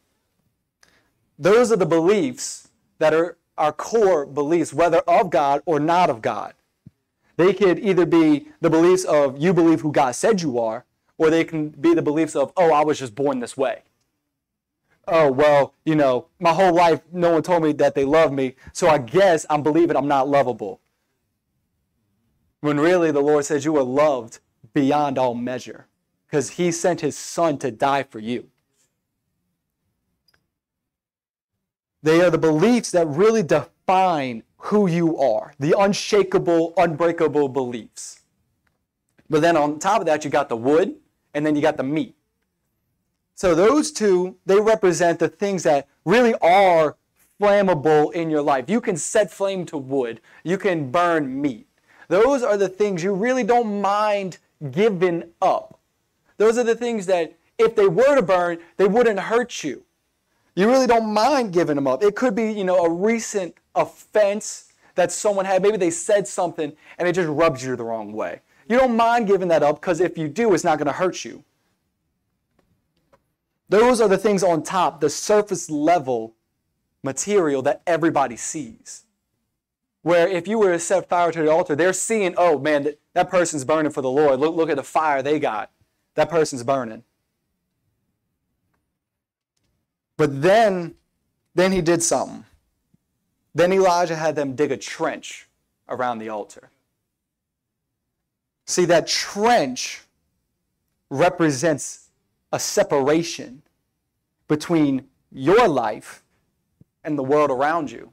Those 1.39 1.73
are 1.73 1.77
the 1.77 1.87
beliefs 1.87 2.69
that 2.99 3.15
are 3.15 3.39
our 3.57 3.73
core 3.73 4.27
beliefs, 4.27 4.75
whether 4.75 4.99
of 4.99 5.31
God 5.31 5.63
or 5.65 5.81
not 5.81 6.11
of 6.11 6.21
God. 6.21 6.55
They 7.39 7.55
could 7.55 7.79
either 7.79 8.05
be 8.05 8.49
the 8.61 8.69
beliefs 8.69 9.05
of 9.05 9.39
you 9.39 9.55
believe 9.55 9.81
who 9.81 9.93
God 9.93 10.15
said 10.15 10.43
you 10.43 10.59
are, 10.59 10.85
or 11.17 11.31
they 11.31 11.45
can 11.45 11.71
be 11.71 11.95
the 11.95 12.03
beliefs 12.03 12.37
of, 12.37 12.53
oh, 12.59 12.71
I 12.73 12.85
was 12.85 12.99
just 12.99 13.15
born 13.15 13.41
this 13.41 13.57
way 13.57 13.85
oh, 15.09 15.31
well, 15.31 15.75
you 15.85 15.95
know, 15.95 16.27
my 16.39 16.53
whole 16.53 16.75
life 16.75 17.01
no 17.13 17.33
one 17.33 17.43
told 17.43 17.63
me 17.63 17.73
that 17.73 17.95
they 17.95 18.05
love 18.05 18.33
me, 18.33 18.55
so 18.73 18.89
I 18.89 18.99
guess 18.99 19.47
I'm 19.51 19.63
believing 19.63 19.97
I'm 19.97 20.09
not 20.09 20.29
lovable. 20.29 20.81
When 22.61 22.79
really 22.79 23.11
the 23.11 23.21
Lord 23.21 23.45
says 23.45 23.65
you 23.65 23.77
are 23.77 23.83
loved 23.83 24.41
beyond 24.75 25.19
all 25.19 25.35
measure 25.35 25.87
because 26.27 26.51
he 26.51 26.71
sent 26.71 27.01
his 27.01 27.17
son 27.17 27.59
to 27.59 27.71
die 27.71 28.03
for 28.03 28.19
you. 28.19 28.49
They 32.03 32.21
are 32.21 32.31
the 32.31 32.39
beliefs 32.39 32.91
that 32.93 33.07
really 33.07 33.43
define 33.43 34.43
who 34.59 34.89
you 34.89 35.17
are, 35.19 35.53
the 35.59 35.75
unshakable, 35.79 36.75
unbreakable 36.77 37.49
beliefs. 37.49 38.21
But 39.31 39.43
then 39.43 39.57
on 39.57 39.79
top 39.79 40.01
of 40.01 40.07
that, 40.07 40.25
you 40.25 40.31
got 40.31 40.49
the 40.49 40.57
wood 40.57 40.97
and 41.35 41.45
then 41.45 41.55
you 41.55 41.63
got 41.63 41.77
the 41.77 41.83
meat. 41.83 42.17
So 43.35 43.55
those 43.55 43.93
two, 43.93 44.37
they 44.47 44.61
represent 44.61 45.21
the 45.21 45.29
things 45.29 45.63
that 45.63 45.87
really 46.05 46.35
are 46.43 46.97
flammable 47.41 48.13
in 48.13 48.31
your 48.31 48.43
life. 48.43 48.69
You 48.69 48.81
can 48.81 48.97
set 48.97 49.31
flame 49.31 49.65
to 49.67 49.79
wood. 49.79 50.21
You 50.43 50.59
can 50.59 50.91
burn 50.91 51.41
meat. 51.41 51.69
Those 52.09 52.43
are 52.43 52.57
the 52.57 52.69
things 52.69 53.03
you 53.03 53.15
really 53.15 53.45
don't 53.45 53.81
mind 53.81 54.39
giving 54.73 55.25
up. 55.41 55.79
Those 56.37 56.59
are 56.59 56.65
the 56.65 56.75
things 56.75 57.07
that 57.07 57.37
if 57.59 57.77
they 57.77 57.87
were 57.87 58.17
to 58.17 58.23
burn, 58.23 58.59
they 58.77 58.87
wouldn't 58.87 59.21
hurt 59.21 59.63
you. 59.63 59.85
You 60.59 60.69
really 60.69 60.89
don't 60.89 61.15
mind 61.15 61.53
giving 61.53 61.77
them 61.77 61.87
up. 61.87 62.03
It 62.03 62.17
could 62.17 62.35
be, 62.35 62.51
you 62.51 62.65
know, 62.65 62.85
a 62.85 62.91
recent 62.91 63.55
offense 63.77 64.73
that 64.97 65.13
someone 65.13 65.45
had. 65.45 65.63
Maybe 65.63 65.77
they 65.77 65.93
said 65.93 66.27
something 66.27 66.73
and 66.99 67.07
it 67.07 67.13
just 67.13 67.29
rubs 67.29 67.65
you 67.65 67.77
the 67.77 67.85
wrong 67.85 68.13
way. 68.13 68.41
You 68.69 68.77
don't 68.77 68.97
mind 68.97 69.29
giving 69.29 69.47
that 69.49 69.63
up 69.63 69.81
because 69.81 70.01
if 70.01 70.19
you 70.19 70.27
do, 70.27 70.53
it's 70.55 70.65
not 70.65 70.79
going 70.79 70.89
to 70.89 70.93
hurt 70.93 71.25
you. 71.25 71.45
Those 73.69 74.01
are 74.01 74.09
the 74.09 74.19
things 74.19 74.43
on 74.43 74.65
top, 74.65 75.01
the 75.01 75.09
surface 75.09 75.71
level 75.71 76.35
material 77.05 77.63
that 77.63 77.83
everybody 77.87 78.35
sees. 78.35 79.05
Where 80.03 80.27
if 80.27 80.49
you 80.49 80.59
were 80.59 80.73
to 80.73 80.81
set 80.81 81.09
fire 81.09 81.31
to 81.31 81.41
the 81.41 81.53
altar, 81.53 81.77
they're 81.77 81.93
seeing, 81.93 82.35
oh 82.37 82.59
man, 82.59 82.83
that, 82.83 82.99
that 83.15 83.31
person's 83.31 83.65
burning 83.65 83.93
for 83.93 84.03
the 84.03 84.11
Lord. 84.11 84.41
Look, 84.41 84.57
look 84.57 84.71
at 84.71 84.77
the 84.77 84.83
fire 84.83 85.23
they 85.23 85.39
got. 85.39 85.71
That 86.17 86.29
person's 86.29 86.65
burning. 86.65 87.05
But 90.19 90.43
then, 90.43 90.97
then 91.55 91.73
he 91.73 91.81
did 91.81 92.03
something. 92.03 92.45
Then 93.55 93.73
Elijah 93.73 94.17
had 94.17 94.37
them 94.37 94.55
dig 94.55 94.71
a 94.71 94.77
trench 94.77 95.49
around 95.89 96.19
the 96.19 96.29
altar. 96.29 96.71
See, 98.67 98.85
that 98.85 99.07
trench 99.07 100.03
represents 101.09 102.11
a 102.53 102.59
separation 102.59 103.63
between 104.49 105.07
your 105.31 105.67
life 105.69 106.23
and 107.05 107.17
the 107.17 107.23
world 107.23 107.51
around 107.51 107.91
you. 107.91 108.13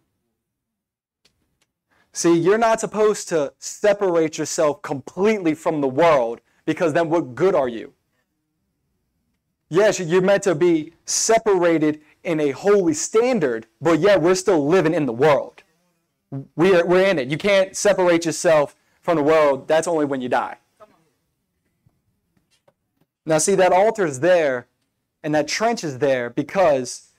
See, 2.13 2.37
you're 2.37 2.57
not 2.57 2.79
supposed 2.79 3.27
to 3.29 3.51
separate 3.59 4.37
yourself 4.37 4.81
completely 4.81 5.53
from 5.53 5.81
the 5.81 5.87
world 5.87 6.39
because 6.65 6.93
then 6.93 7.09
what 7.09 7.35
good 7.35 7.55
are 7.55 7.67
you? 7.67 7.93
Yes, 9.69 9.99
you're 9.99 10.21
meant 10.21 10.43
to 10.43 10.55
be 10.55 10.93
separated 11.05 12.01
in 12.23 12.39
a 12.39 12.51
holy 12.51 12.93
standard, 12.93 13.67
but 13.81 13.99
yet 13.99 14.21
we're 14.21 14.35
still 14.35 14.65
living 14.65 14.93
in 14.93 15.05
the 15.05 15.13
world. 15.13 15.63
We 16.55 16.75
are, 16.75 16.85
we're 16.85 17.05
in 17.05 17.19
it. 17.19 17.29
You 17.29 17.37
can't 17.37 17.75
separate 17.75 18.25
yourself 18.25 18.75
from 19.01 19.17
the 19.17 19.23
world. 19.23 19.67
That's 19.67 19.87
only 19.87 20.05
when 20.05 20.21
you 20.21 20.29
die. 20.29 20.57
Now, 23.25 23.39
see, 23.39 23.55
that 23.55 23.71
altar 23.71 24.05
is 24.05 24.19
there 24.19 24.67
and 25.23 25.33
that 25.33 25.47
trench 25.47 25.83
is 25.83 25.97
there 25.97 26.29
because 26.29 27.11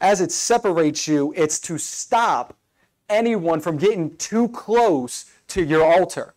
as 0.00 0.20
it 0.20 0.32
separates 0.32 1.08
you, 1.08 1.32
it's 1.36 1.58
to 1.60 1.78
stop 1.78 2.56
anyone 3.08 3.60
from 3.60 3.78
getting 3.78 4.16
too 4.16 4.48
close 4.48 5.30
to 5.48 5.64
your 5.64 5.84
altar. 5.84 6.34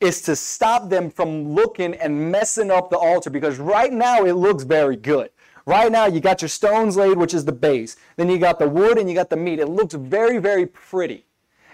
It's 0.00 0.20
to 0.22 0.36
stop 0.36 0.88
them 0.88 1.10
from 1.10 1.54
looking 1.54 1.94
and 1.94 2.30
messing 2.30 2.70
up 2.70 2.90
the 2.90 2.98
altar 2.98 3.30
because 3.30 3.58
right 3.58 3.92
now 3.92 4.24
it 4.24 4.32
looks 4.32 4.64
very 4.64 4.96
good. 4.96 5.30
Right 5.66 5.90
now, 5.90 6.06
you 6.06 6.20
got 6.20 6.42
your 6.42 6.50
stones 6.50 6.96
laid, 6.96 7.16
which 7.16 7.32
is 7.32 7.44
the 7.44 7.52
base. 7.52 7.96
Then 8.16 8.28
you 8.28 8.38
got 8.38 8.58
the 8.58 8.68
wood 8.68 8.98
and 8.98 9.08
you 9.08 9.14
got 9.14 9.30
the 9.30 9.36
meat. 9.36 9.60
It 9.60 9.68
looks 9.68 9.94
very, 9.94 10.38
very 10.38 10.66
pretty. 10.66 11.24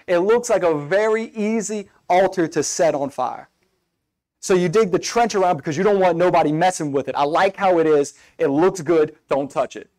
It 0.06 0.18
looks 0.18 0.48
like 0.48 0.62
a 0.62 0.78
very 0.78 1.24
easy 1.24 1.88
altar 2.08 2.46
to 2.48 2.62
set 2.62 2.94
on 2.94 3.10
fire. 3.10 3.48
So 4.38 4.54
you 4.54 4.68
dig 4.68 4.90
the 4.90 4.98
trench 4.98 5.34
around 5.34 5.56
because 5.56 5.76
you 5.76 5.82
don't 5.82 6.00
want 6.00 6.16
nobody 6.16 6.52
messing 6.52 6.92
with 6.92 7.08
it. 7.08 7.14
I 7.14 7.24
like 7.24 7.56
how 7.56 7.78
it 7.78 7.86
is. 7.86 8.14
It 8.38 8.46
looks 8.46 8.80
good. 8.80 9.16
Don't 9.28 9.50
touch 9.50 9.76
it. 9.76 9.90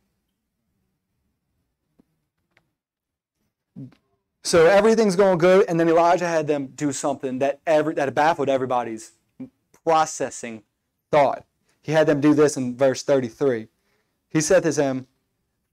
So 4.43 4.65
everything's 4.65 5.15
going 5.15 5.37
good, 5.37 5.65
and 5.67 5.79
then 5.79 5.87
Elijah 5.87 6.27
had 6.27 6.47
them 6.47 6.67
do 6.67 6.91
something 6.91 7.39
that 7.39 7.59
every, 7.65 7.93
that 7.95 8.13
baffled 8.15 8.49
everybody's 8.49 9.11
processing 9.83 10.63
thought. 11.11 11.45
He 11.81 11.91
had 11.91 12.07
them 12.07 12.21
do 12.21 12.33
this 12.33 12.57
in 12.57 12.75
verse 12.75 13.03
33. 13.03 13.67
He 14.29 14.41
said 14.41 14.63
to 14.63 14.71
them, 14.71 15.07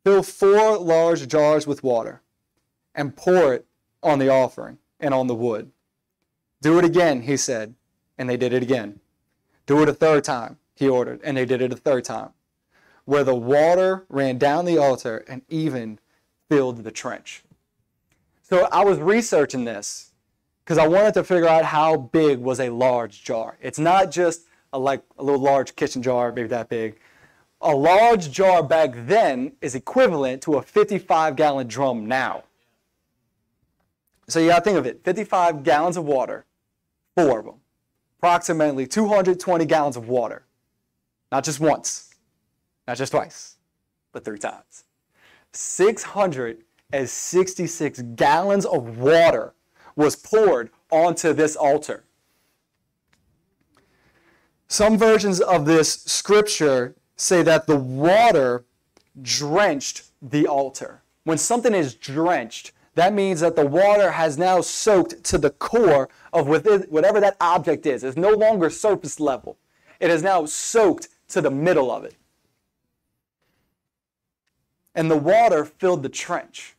Fill 0.05 0.23
four 0.23 0.79
large 0.79 1.29
jars 1.29 1.67
with 1.67 1.83
water 1.83 2.23
and 2.95 3.17
pour 3.17 3.55
it 3.55 3.67
on 4.03 4.19
the 4.19 4.29
offering 4.29 4.79
and 5.01 5.13
on 5.13 5.27
the 5.27 5.35
wood. 5.35 5.71
Do 6.63 6.79
it 6.79 6.85
again, 6.85 7.23
he 7.23 7.37
said 7.37 7.75
and 8.19 8.29
they 8.29 8.37
did 8.37 8.53
it 8.53 8.63
again. 8.63 9.01
Do 9.65 9.81
it 9.83 9.89
a 9.89 9.95
third 9.95 10.25
time, 10.25 10.59
he 10.75 10.89
ordered, 10.89 11.21
and 11.23 11.37
they 11.37 11.45
did 11.45 11.63
it 11.63 11.73
a 11.73 11.77
third 11.77 12.05
time, 12.05 12.31
where 13.05 13.25
the 13.25 13.35
water 13.35 14.05
ran 14.09 14.37
down 14.37 14.65
the 14.65 14.77
altar 14.77 15.25
and 15.29 15.43
even 15.49 16.01
filled 16.49 16.85
the 16.85 16.91
trench. 16.91 17.45
So 18.49 18.67
I 18.73 18.83
was 18.83 18.99
researching 18.99 19.65
this 19.65 20.13
because 20.65 20.79
I 20.79 20.89
wanted 20.89 21.13
to 21.15 21.25
figure 21.25 21.49
out 21.49 21.67
how 21.67 21.99
big 21.99 22.39
was 22.39 22.61
a 22.61 22.71
large 22.71 23.23
jar. 23.23 23.59
It's 23.61 23.79
not 23.79 24.11
just 24.11 24.47
a 24.73 24.79
like 24.79 25.03
a 25.19 25.23
little 25.23 25.41
large 25.41 25.77
kitchen 25.77 26.03
jar, 26.03 26.33
maybe 26.33 26.49
that 26.49 26.71
big. 26.71 26.99
A 27.61 27.77
large 27.77 28.31
jar 28.31 28.63
back 28.63 28.93
then 28.95 29.53
is 29.61 29.75
equivalent 29.75 30.43
to 30.45 30.55
a 30.55 30.63
55 30.63 31.37
gallon 31.37 31.69
drum 31.69 32.07
now. 32.07 32.45
So 34.29 34.41
you 34.41 34.49
got 34.49 34.61
to 34.61 34.65
think 34.65 34.79
of 34.79 34.87
it 34.87 35.05
55 35.05 35.63
gallons 35.63 35.99
of 35.99 36.07
water, 36.07 36.47
four 37.17 37.41
of 37.41 37.45
them, 37.45 37.61
approximately 38.19 38.87
220 38.87 39.67
gallons 39.67 39.97
of 39.99 40.09
water. 40.09 40.47
Not 41.31 41.45
just 41.45 41.61
once, 41.61 42.15
not 42.87 42.97
just 42.97 43.13
twice, 43.13 43.57
but 44.13 44.25
three 44.25 44.39
times. 44.39 44.85
666 46.91 48.01
gallons 48.17 48.65
of 48.65 48.97
water 48.97 49.53
was 49.95 50.17
poured 50.17 50.71
onto 50.91 51.35
this 51.35 51.55
altar. 51.55 52.05
Some 54.69 54.97
versions 54.97 55.39
of 55.39 55.67
this 55.67 56.03
scripture 56.05 56.95
say 57.15 57.43
that 57.43 57.67
the 57.67 57.77
water 57.77 58.65
drenched 59.21 60.05
the 60.23 60.47
altar. 60.47 61.03
When 61.25 61.37
something 61.37 61.75
is 61.75 61.95
drenched, 61.95 62.73
that 62.95 63.13
means 63.13 63.41
that 63.41 63.55
the 63.55 63.67
water 63.67 64.11
has 64.13 64.39
now 64.39 64.63
soaked 64.63 65.23
to 65.25 65.37
the 65.37 65.51
core 65.51 66.09
of 66.33 66.49
whatever 66.49 67.21
that 67.21 67.37
object 67.39 67.85
is. 67.85 68.03
It's 68.03 68.17
no 68.17 68.31
longer 68.31 68.71
surface 68.71 69.21
level. 69.21 69.59
It 70.01 70.11
is 70.11 70.23
now 70.23 70.47
soaked 70.47 71.09
to 71.29 71.43
the 71.43 71.51
middle 71.51 71.91
of 71.91 72.05
it. 72.05 72.15
And 74.95 75.11
the 75.11 75.19
water 75.19 75.67
filled 75.67 76.03
the 76.03 76.09
trench. 76.09 76.77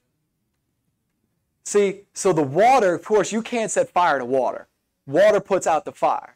See, 1.70 2.02
so 2.16 2.34
the 2.34 2.42
water, 2.42 2.96
of 2.96 3.06
course, 3.06 3.32
you 3.32 3.44
can't 3.44 3.70
set 3.70 3.92
fire 3.92 4.18
to 4.18 4.26
water. 4.26 4.68
Water 5.06 5.40
puts 5.40 5.68
out 5.68 5.86
the 5.86 5.92
fire. 5.92 6.36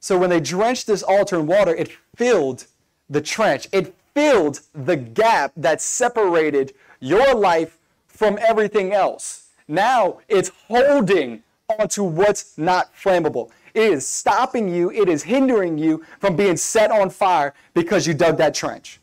So 0.00 0.18
when 0.18 0.28
they 0.28 0.40
drenched 0.40 0.88
this 0.88 1.04
altar 1.04 1.38
in 1.38 1.46
water, 1.46 1.72
it 1.72 1.92
filled 2.16 2.66
the 3.08 3.20
trench. 3.20 3.68
It 3.70 3.94
filled 4.12 4.62
the 4.74 4.96
gap 4.96 5.52
that 5.56 5.80
separated 5.80 6.74
your 6.98 7.32
life 7.32 7.78
from 8.08 8.40
everything 8.40 8.92
else. 8.92 9.50
Now 9.68 10.18
it's 10.26 10.50
holding 10.66 11.44
onto 11.68 12.02
what's 12.02 12.58
not 12.58 12.92
flammable. 12.92 13.50
It 13.72 13.92
is 13.92 14.04
stopping 14.04 14.68
you, 14.68 14.90
it 14.90 15.08
is 15.08 15.22
hindering 15.22 15.78
you 15.78 16.04
from 16.18 16.34
being 16.34 16.56
set 16.56 16.90
on 16.90 17.10
fire 17.10 17.54
because 17.72 18.04
you 18.04 18.14
dug 18.14 18.36
that 18.38 18.52
trench. 18.52 18.98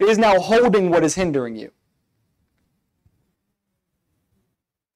It 0.00 0.08
is 0.08 0.18
now 0.18 0.40
holding 0.40 0.90
what 0.90 1.04
is 1.04 1.14
hindering 1.14 1.54
you. 1.54 1.70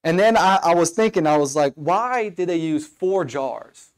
And 0.02 0.18
then 0.18 0.36
I, 0.36 0.58
I 0.62 0.74
was 0.74 0.90
thinking, 0.90 1.26
I 1.26 1.36
was 1.36 1.54
like, 1.54 1.74
why 1.74 2.30
did 2.30 2.48
they 2.48 2.56
use 2.56 2.86
four 2.86 3.24
jars? 3.24 3.90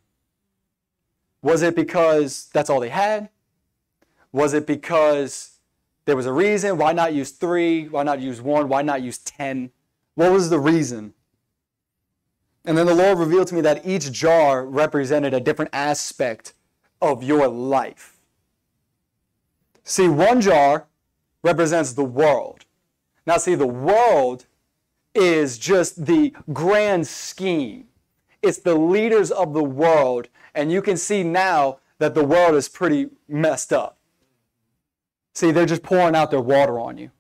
Was 1.43 1.63
it 1.63 1.77
because 1.77 2.49
that's 2.53 2.71
all 2.71 2.81
they 2.81 2.89
had? 2.89 3.29
Was 4.33 4.55
it 4.55 4.67
because 4.67 5.59
there 6.05 6.17
was 6.17 6.27
a 6.27 6.33
reason? 6.33 6.79
Why 6.79 6.93
not 6.93 7.15
use 7.15 7.31
three? 7.31 7.89
Why 7.89 8.03
not 8.03 8.21
use 8.21 8.41
one? 8.41 8.69
Why 8.69 8.83
not 8.83 9.03
use 9.03 9.19
ten? 9.19 9.71
What 10.15 10.33
was 10.33 10.51
the 10.51 10.59
reason? 10.59 11.15
And 12.65 12.79
then 12.79 12.87
the 12.87 12.95
Lord 12.95 13.19
revealed 13.19 13.49
to 13.49 13.55
me 13.55 13.61
that 13.63 13.85
each 13.87 14.13
jar 14.13 14.65
represented 14.65 15.35
a 15.35 15.41
different 15.41 15.71
aspect 15.73 16.53
of 17.01 17.23
your 17.23 17.49
life. 17.49 18.17
See, 19.85 20.09
one 20.09 20.41
jar 20.41 20.87
represents 21.43 21.93
the 21.93 22.05
world. 22.05 22.65
Now, 23.27 23.37
see, 23.37 23.57
the 23.57 23.67
world 23.67 24.47
is 25.15 25.59
just 25.59 26.07
the 26.07 26.35
grand 26.53 27.07
scheme. 27.07 27.87
It's 28.43 28.59
the 28.59 28.75
leaders 28.75 29.31
of 29.31 29.55
the 29.55 29.63
world. 29.63 30.29
And 30.55 30.73
you 30.73 30.83
can 30.83 30.97
see 30.97 31.23
now 31.23 31.79
that 31.99 32.15
the 32.15 32.25
world 32.25 32.55
is 32.55 32.69
pretty 32.69 33.09
messed 33.29 33.73
up. 33.73 33.99
See, 35.35 35.51
they're 35.51 35.67
just 35.67 35.83
pouring 35.83 36.15
out 36.15 36.31
their 36.31 36.41
water 36.41 36.79
on 36.79 36.99
you. 36.99 37.11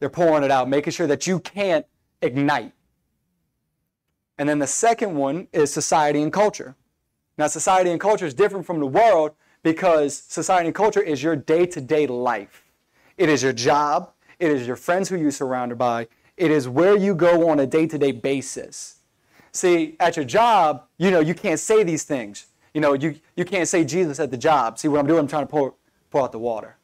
They're 0.00 0.08
pouring 0.08 0.44
it 0.44 0.50
out, 0.50 0.68
making 0.68 0.92
sure 0.92 1.06
that 1.06 1.26
you 1.26 1.40
can't 1.40 1.86
ignite. 2.22 2.72
And 4.38 4.48
then 4.48 4.58
the 4.58 4.66
second 4.66 5.14
one 5.16 5.48
is 5.52 5.72
society 5.72 6.22
and 6.22 6.32
culture. 6.32 6.76
Now, 7.36 7.48
society 7.48 7.90
and 7.90 8.00
culture 8.00 8.26
is 8.26 8.34
different 8.34 8.66
from 8.66 8.80
the 8.80 8.86
world 8.86 9.32
because 9.62 10.16
society 10.16 10.66
and 10.66 10.74
culture 10.74 11.02
is 11.02 11.22
your 11.22 11.36
day 11.36 11.66
to 11.66 11.80
day 11.80 12.06
life. 12.06 12.64
It 13.16 13.28
is 13.28 13.42
your 13.42 13.52
job, 13.52 14.12
it 14.38 14.50
is 14.50 14.66
your 14.66 14.76
friends 14.76 15.08
who 15.08 15.16
you're 15.16 15.32
surrounded 15.32 15.78
by, 15.78 16.06
it 16.38 16.50
is 16.50 16.68
where 16.68 16.96
you 16.96 17.14
go 17.14 17.48
on 17.50 17.60
a 17.60 17.66
day 17.66 17.86
to 17.86 17.98
day 17.98 18.12
basis. 18.12 19.00
See, 19.52 19.96
at 19.98 20.16
your 20.16 20.24
job, 20.24 20.84
you 20.98 21.10
know, 21.10 21.20
you 21.20 21.34
can't 21.34 21.58
say 21.58 21.82
these 21.82 22.04
things. 22.04 22.46
You 22.74 22.80
know, 22.80 22.92
you, 22.92 23.16
you 23.36 23.44
can't 23.44 23.66
say 23.66 23.84
Jesus 23.84 24.20
at 24.20 24.30
the 24.30 24.36
job. 24.36 24.78
See 24.78 24.88
what 24.88 25.00
I'm 25.00 25.06
doing? 25.06 25.20
I'm 25.20 25.28
trying 25.28 25.44
to 25.44 25.50
pour, 25.50 25.74
pour 26.10 26.22
out 26.22 26.32
the 26.32 26.38
water. 26.38 26.76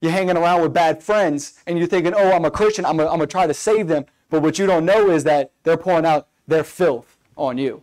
You're 0.00 0.12
hanging 0.12 0.36
around 0.36 0.62
with 0.62 0.72
bad 0.72 1.02
friends 1.02 1.58
and 1.66 1.78
you're 1.78 1.88
thinking, 1.88 2.14
oh, 2.14 2.32
I'm 2.32 2.44
a 2.44 2.50
Christian, 2.50 2.84
I'm 2.84 2.96
going 2.96 3.18
to 3.18 3.26
try 3.26 3.46
to 3.46 3.54
save 3.54 3.88
them. 3.88 4.04
But 4.30 4.42
what 4.42 4.58
you 4.58 4.66
don't 4.66 4.84
know 4.84 5.10
is 5.10 5.24
that 5.24 5.52
they're 5.64 5.76
pouring 5.76 6.06
out 6.06 6.28
their 6.46 6.62
filth 6.62 7.16
on 7.36 7.58
you. 7.58 7.82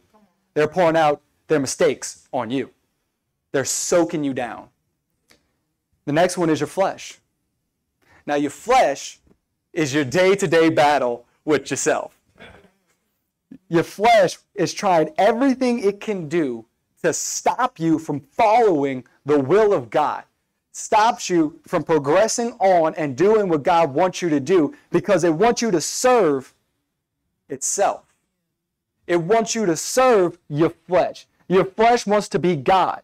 They're 0.53 0.67
pouring 0.67 0.95
out 0.95 1.21
their 1.47 1.59
mistakes 1.59 2.27
on 2.31 2.49
you. 2.49 2.69
They're 3.51 3.65
soaking 3.65 4.23
you 4.23 4.33
down. 4.33 4.69
The 6.05 6.13
next 6.13 6.37
one 6.37 6.49
is 6.49 6.59
your 6.59 6.67
flesh. 6.67 7.19
Now, 8.25 8.35
your 8.35 8.51
flesh 8.51 9.19
is 9.75 9.93
your 9.93 10.05
day 10.05 10.35
to 10.35 10.47
day 10.47 10.69
battle 10.69 11.25
with 11.43 11.69
yourself. 11.69 12.17
Your 13.67 13.83
flesh 13.83 14.37
is 14.55 14.73
trying 14.73 15.13
everything 15.17 15.79
it 15.79 15.99
can 15.99 16.27
do 16.27 16.65
to 17.03 17.13
stop 17.13 17.79
you 17.79 17.99
from 17.99 18.19
following 18.19 19.03
the 19.25 19.39
will 19.39 19.73
of 19.73 19.89
God, 19.89 20.23
stops 20.71 21.29
you 21.29 21.59
from 21.67 21.83
progressing 21.83 22.53
on 22.53 22.95
and 22.95 23.15
doing 23.15 23.49
what 23.49 23.63
God 23.63 23.93
wants 23.93 24.21
you 24.21 24.29
to 24.29 24.39
do 24.39 24.75
because 24.89 25.23
it 25.23 25.33
wants 25.33 25.61
you 25.61 25.69
to 25.71 25.81
serve 25.81 26.53
itself. 27.49 28.13
It 29.07 29.21
wants 29.21 29.53
you 29.53 29.65
to 29.65 29.75
serve 29.75 30.39
your 30.49 30.69
flesh. 30.69 31.27
Your 31.47 31.65
flesh 31.65 32.07
wants 32.07 32.27
to 32.29 32.39
be 32.39 32.55
God 32.55 33.03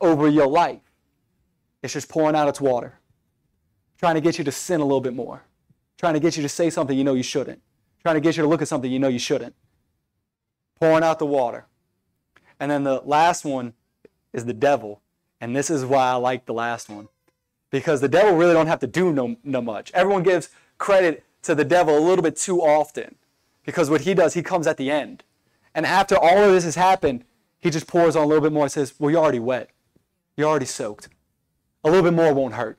over 0.00 0.28
your 0.28 0.48
life. 0.48 0.80
It's 1.82 1.92
just 1.92 2.08
pouring 2.08 2.34
out 2.34 2.48
its 2.48 2.60
water, 2.60 2.98
trying 3.98 4.14
to 4.14 4.20
get 4.20 4.38
you 4.38 4.44
to 4.44 4.52
sin 4.52 4.80
a 4.80 4.84
little 4.84 5.00
bit 5.00 5.14
more, 5.14 5.42
trying 5.98 6.14
to 6.14 6.20
get 6.20 6.36
you 6.36 6.42
to 6.42 6.48
say 6.48 6.70
something 6.70 6.96
you 6.96 7.04
know 7.04 7.14
you 7.14 7.22
shouldn't, 7.22 7.62
trying 8.02 8.14
to 8.14 8.20
get 8.20 8.36
you 8.36 8.42
to 8.42 8.48
look 8.48 8.62
at 8.62 8.68
something 8.68 8.90
you 8.90 8.98
know 8.98 9.08
you 9.08 9.18
shouldn't. 9.18 9.54
Pouring 10.80 11.04
out 11.04 11.18
the 11.18 11.26
water. 11.26 11.66
And 12.58 12.70
then 12.70 12.84
the 12.84 13.00
last 13.04 13.44
one 13.44 13.74
is 14.32 14.44
the 14.44 14.52
devil. 14.52 15.00
And 15.40 15.54
this 15.54 15.70
is 15.70 15.84
why 15.84 16.10
I 16.10 16.14
like 16.14 16.46
the 16.46 16.54
last 16.54 16.88
one. 16.88 17.08
Because 17.70 18.00
the 18.00 18.08
devil 18.08 18.36
really 18.36 18.52
don't 18.52 18.66
have 18.66 18.80
to 18.80 18.86
do 18.86 19.12
no, 19.12 19.36
no 19.42 19.60
much. 19.60 19.90
Everyone 19.92 20.22
gives 20.22 20.50
credit 20.78 21.24
to 21.42 21.54
the 21.54 21.64
devil 21.64 21.96
a 21.96 22.00
little 22.00 22.22
bit 22.22 22.36
too 22.36 22.60
often. 22.60 23.16
Because 23.64 23.90
what 23.90 24.02
he 24.02 24.14
does, 24.14 24.34
he 24.34 24.42
comes 24.42 24.66
at 24.66 24.76
the 24.76 24.90
end. 24.90 25.24
And 25.74 25.86
after 25.86 26.16
all 26.16 26.38
of 26.38 26.52
this 26.52 26.64
has 26.64 26.74
happened, 26.76 27.24
he 27.58 27.70
just 27.70 27.86
pours 27.86 28.16
on 28.16 28.24
a 28.24 28.26
little 28.26 28.42
bit 28.42 28.52
more 28.52 28.64
and 28.64 28.72
says, 28.72 28.94
Well, 28.98 29.10
you're 29.10 29.22
already 29.22 29.38
wet. 29.38 29.70
You're 30.36 30.48
already 30.48 30.66
soaked. 30.66 31.08
A 31.84 31.90
little 31.90 32.02
bit 32.02 32.14
more 32.14 32.32
won't 32.34 32.54
hurt. 32.54 32.78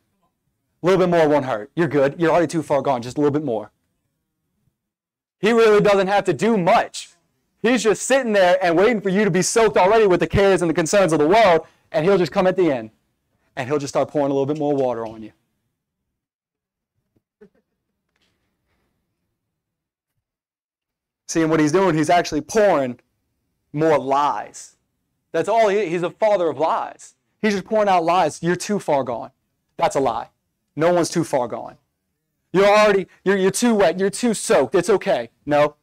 A 0.83 0.85
little 0.85 0.99
bit 0.99 1.09
more 1.09 1.27
won't 1.29 1.45
hurt. 1.45 1.71
You're 1.75 1.87
good. 1.87 2.19
You're 2.19 2.31
already 2.31 2.47
too 2.47 2.61
far 2.61 2.81
gone. 2.81 3.01
Just 3.01 3.17
a 3.17 3.21
little 3.21 3.31
bit 3.31 3.45
more. 3.45 3.71
He 5.39 5.53
really 5.53 5.81
doesn't 5.81 6.07
have 6.07 6.25
to 6.25 6.33
do 6.33 6.57
much. 6.57 7.09
He's 7.61 7.81
just 7.83 8.03
sitting 8.03 8.33
there 8.33 8.57
and 8.61 8.77
waiting 8.77 8.99
for 8.99 9.09
you 9.09 9.23
to 9.23 9.31
be 9.31 9.41
soaked 9.41 9.77
already 9.77 10.05
with 10.05 10.19
the 10.19 10.27
cares 10.27 10.61
and 10.61 10.69
the 10.69 10.73
concerns 10.73 11.13
of 11.13 11.19
the 11.19 11.27
world, 11.27 11.65
and 11.93 12.05
he'll 12.05 12.17
just 12.17 12.33
come 12.33 12.45
at 12.45 12.57
the 12.57 12.69
end 12.69 12.91
and 13.55 13.67
he'll 13.67 13.77
just 13.77 13.93
start 13.93 14.09
pouring 14.09 14.31
a 14.31 14.33
little 14.33 14.45
bit 14.45 14.57
more 14.57 14.75
water 14.75 15.05
on 15.05 15.23
you. 15.23 15.31
See, 21.27 21.41
and 21.41 21.49
what 21.49 21.59
he's 21.59 21.71
doing, 21.71 21.95
he's 21.95 22.09
actually 22.09 22.41
pouring 22.41 22.99
more 23.71 23.97
lies. 23.97 24.75
That's 25.31 25.49
all 25.49 25.69
he, 25.69 25.87
he's 25.87 26.03
a 26.03 26.09
father 26.09 26.47
of 26.47 26.57
lies. 26.57 27.15
He's 27.41 27.53
just 27.53 27.65
pouring 27.65 27.89
out 27.89 28.03
lies. 28.03 28.43
You're 28.43 28.55
too 28.55 28.79
far 28.79 29.03
gone. 29.03 29.31
That's 29.77 29.95
a 29.95 29.99
lie. 29.99 30.29
No 30.75 30.93
one's 30.93 31.09
too 31.09 31.23
far 31.23 31.47
gone. 31.47 31.77
You're 32.51 32.67
already, 32.67 33.07
you're, 33.23 33.37
you're 33.37 33.51
too 33.51 33.75
wet. 33.75 33.99
You're 33.99 34.09
too 34.09 34.33
soaked. 34.33 34.75
It's 34.75 34.89
okay. 34.89 35.29
No, 35.45 35.75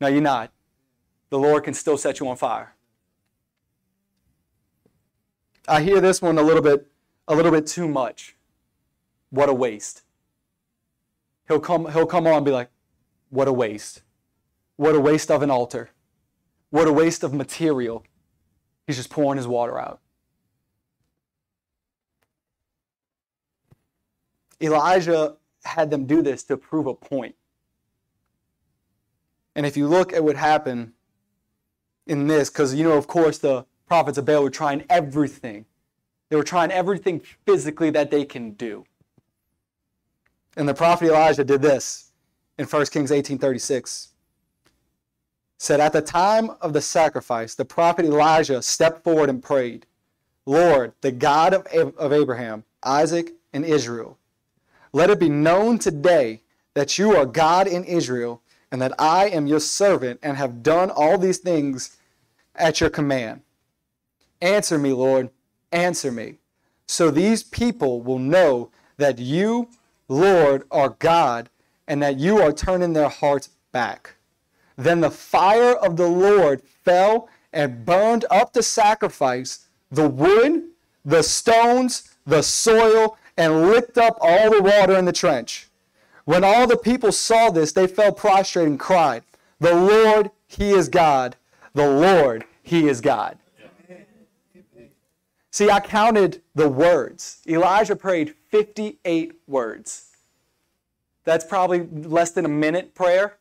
no, 0.00 0.08
you're 0.08 0.20
not. 0.20 0.52
The 1.30 1.38
Lord 1.38 1.64
can 1.64 1.74
still 1.74 1.98
set 1.98 2.20
you 2.20 2.28
on 2.28 2.36
fire. 2.36 2.74
I 5.66 5.82
hear 5.82 6.00
this 6.00 6.20
one 6.20 6.38
a 6.38 6.42
little 6.42 6.62
bit, 6.62 6.86
a 7.26 7.34
little 7.34 7.50
bit 7.50 7.66
too 7.66 7.88
much. 7.88 8.36
What 9.30 9.48
a 9.48 9.54
waste. 9.54 10.02
He'll 11.48 11.60
come, 11.60 11.90
he'll 11.90 12.06
come 12.06 12.26
on 12.26 12.36
and 12.36 12.44
be 12.44 12.52
like, 12.52 12.70
what 13.30 13.48
a 13.48 13.52
waste. 13.52 14.02
What 14.76 14.94
a 14.94 15.00
waste 15.00 15.30
of 15.30 15.42
an 15.42 15.50
altar. 15.50 15.90
What 16.70 16.86
a 16.86 16.92
waste 16.92 17.24
of 17.24 17.32
material. 17.32 18.04
He's 18.86 18.96
just 18.96 19.10
pouring 19.10 19.38
his 19.38 19.46
water 19.46 19.78
out. 19.78 20.00
Elijah 24.60 25.36
had 25.64 25.90
them 25.90 26.06
do 26.06 26.22
this 26.22 26.42
to 26.44 26.56
prove 26.56 26.86
a 26.86 26.94
point. 26.94 27.34
And 29.54 29.64
if 29.64 29.76
you 29.76 29.86
look 29.86 30.12
at 30.12 30.24
what 30.24 30.36
happened 30.36 30.92
in 32.06 32.26
this, 32.26 32.50
because 32.50 32.74
you 32.74 32.84
know, 32.84 32.98
of 32.98 33.06
course, 33.06 33.38
the, 33.38 33.64
prophets 33.86 34.18
of 34.18 34.24
Baal 34.24 34.42
were 34.42 34.50
trying 34.50 34.84
everything. 34.88 35.66
They 36.28 36.36
were 36.36 36.44
trying 36.44 36.70
everything 36.70 37.20
physically 37.46 37.90
that 37.90 38.10
they 38.10 38.24
can 38.24 38.52
do. 38.52 38.84
And 40.56 40.68
the 40.68 40.74
prophet 40.74 41.08
Elijah 41.08 41.44
did 41.44 41.62
this 41.62 42.12
in 42.58 42.66
1 42.66 42.86
Kings 42.86 43.10
18:36. 43.10 44.08
Said 45.58 45.80
at 45.80 45.92
the 45.92 46.02
time 46.02 46.50
of 46.60 46.72
the 46.72 46.80
sacrifice, 46.80 47.54
the 47.54 47.64
prophet 47.64 48.04
Elijah 48.04 48.62
stepped 48.62 49.02
forward 49.04 49.30
and 49.30 49.42
prayed, 49.42 49.86
Lord, 50.46 50.92
the 51.00 51.12
God 51.12 51.54
of, 51.54 51.96
of 51.96 52.12
Abraham, 52.12 52.64
Isaac, 52.82 53.32
and 53.52 53.64
Israel, 53.64 54.18
let 54.94 55.10
it 55.10 55.18
be 55.18 55.28
known 55.28 55.76
today 55.76 56.40
that 56.74 56.98
you 56.98 57.16
are 57.16 57.26
God 57.26 57.66
in 57.66 57.84
Israel, 57.84 58.40
and 58.70 58.80
that 58.80 58.94
I 58.98 59.26
am 59.26 59.46
your 59.46 59.60
servant 59.60 60.20
and 60.22 60.36
have 60.36 60.62
done 60.62 60.88
all 60.88 61.18
these 61.18 61.38
things 61.38 61.96
at 62.54 62.80
your 62.80 62.90
command. 62.90 63.42
Answer 64.40 64.78
me, 64.78 64.92
Lord, 64.92 65.30
answer 65.72 66.12
me, 66.12 66.36
so 66.86 67.10
these 67.10 67.42
people 67.42 68.02
will 68.02 68.20
know 68.20 68.70
that 68.96 69.18
you, 69.18 69.68
Lord, 70.08 70.62
are 70.70 70.90
God, 70.90 71.50
and 71.88 72.00
that 72.02 72.18
you 72.18 72.38
are 72.38 72.52
turning 72.52 72.92
their 72.92 73.08
hearts 73.08 73.50
back. 73.72 74.14
Then 74.76 75.00
the 75.00 75.10
fire 75.10 75.74
of 75.74 75.96
the 75.96 76.08
Lord 76.08 76.62
fell 76.62 77.28
and 77.52 77.84
burned 77.84 78.26
up 78.30 78.52
the 78.52 78.62
sacrifice, 78.62 79.66
the 79.90 80.08
wood, 80.08 80.64
the 81.04 81.22
stones, 81.22 82.14
the 82.26 82.42
soil, 82.42 83.18
and 83.36 83.68
licked 83.68 83.98
up 83.98 84.16
all 84.20 84.50
the 84.50 84.62
water 84.62 84.96
in 84.96 85.04
the 85.04 85.12
trench. 85.12 85.68
When 86.24 86.44
all 86.44 86.66
the 86.66 86.76
people 86.76 87.12
saw 87.12 87.50
this, 87.50 87.72
they 87.72 87.86
fell 87.86 88.12
prostrate 88.12 88.66
and 88.66 88.80
cried, 88.80 89.22
The 89.60 89.74
Lord, 89.74 90.30
He 90.46 90.70
is 90.70 90.88
God. 90.88 91.36
The 91.74 91.88
Lord, 91.88 92.44
He 92.62 92.88
is 92.88 93.00
God. 93.00 93.38
See, 95.50 95.70
I 95.70 95.78
counted 95.78 96.42
the 96.54 96.68
words. 96.68 97.38
Elijah 97.46 97.94
prayed 97.94 98.34
58 98.50 99.34
words. 99.46 100.10
That's 101.24 101.44
probably 101.44 101.86
less 101.86 102.32
than 102.32 102.44
a 102.44 102.48
minute 102.48 102.94
prayer. 102.94 103.38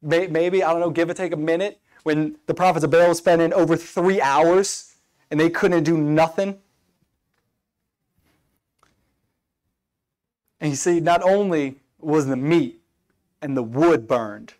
Maybe, 0.00 0.62
I 0.62 0.72
don't 0.72 0.80
know, 0.80 0.90
give 0.90 1.10
or 1.10 1.14
take 1.14 1.32
a 1.32 1.36
minute. 1.36 1.78
When 2.04 2.36
the 2.46 2.54
prophets 2.54 2.84
of 2.84 2.90
Baal 2.90 3.08
were 3.08 3.14
spending 3.14 3.52
over 3.52 3.76
three 3.76 4.20
hours 4.20 4.94
and 5.30 5.38
they 5.38 5.50
couldn't 5.50 5.84
do 5.84 5.98
nothing. 5.98 6.58
And 10.60 10.70
you 10.70 10.76
see, 10.76 11.00
not 11.00 11.22
only 11.22 11.76
was 11.98 12.26
the 12.26 12.36
meat 12.36 12.80
and 13.40 13.56
the 13.56 13.62
wood 13.62 14.06
burned, 14.06 14.54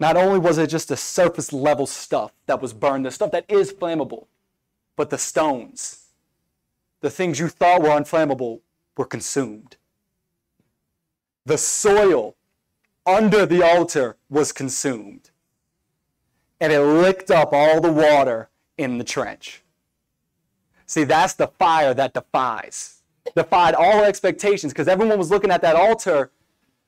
not 0.00 0.16
only 0.16 0.38
was 0.38 0.58
it 0.58 0.66
just 0.66 0.88
the 0.88 0.96
surface 0.96 1.52
level 1.52 1.86
stuff 1.86 2.32
that 2.46 2.60
was 2.60 2.72
burned, 2.72 3.06
the 3.06 3.10
stuff 3.12 3.30
that 3.30 3.44
is 3.48 3.72
flammable, 3.72 4.26
but 4.96 5.10
the 5.10 5.18
stones, 5.18 6.06
the 7.00 7.10
things 7.10 7.38
you 7.38 7.48
thought 7.48 7.82
were 7.82 7.88
unflammable, 7.88 8.60
were 8.96 9.04
consumed. 9.04 9.76
The 11.46 11.58
soil 11.58 12.34
under 13.06 13.46
the 13.46 13.62
altar 13.62 14.16
was 14.28 14.50
consumed. 14.52 15.30
And 16.60 16.72
it 16.72 16.80
licked 16.80 17.30
up 17.30 17.52
all 17.52 17.80
the 17.80 17.92
water 17.92 18.48
in 18.76 18.98
the 18.98 19.04
trench. 19.04 19.62
See, 20.86 21.04
that's 21.04 21.34
the 21.34 21.48
fire 21.48 21.94
that 21.94 22.14
defies 22.14 23.01
defied 23.34 23.74
all 23.74 24.04
expectations 24.04 24.72
because 24.72 24.88
everyone 24.88 25.18
was 25.18 25.30
looking 25.30 25.50
at 25.50 25.62
that 25.62 25.76
altar 25.76 26.30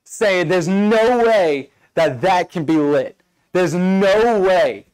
saying, 0.03 0.47
There's 0.47 0.67
no 0.67 1.25
way 1.25 1.71
that 1.93 2.21
that 2.21 2.51
can 2.51 2.65
be 2.65 2.77
lit. 2.77 3.19
There's 3.51 3.73
no 3.73 4.39
way. 4.41 4.87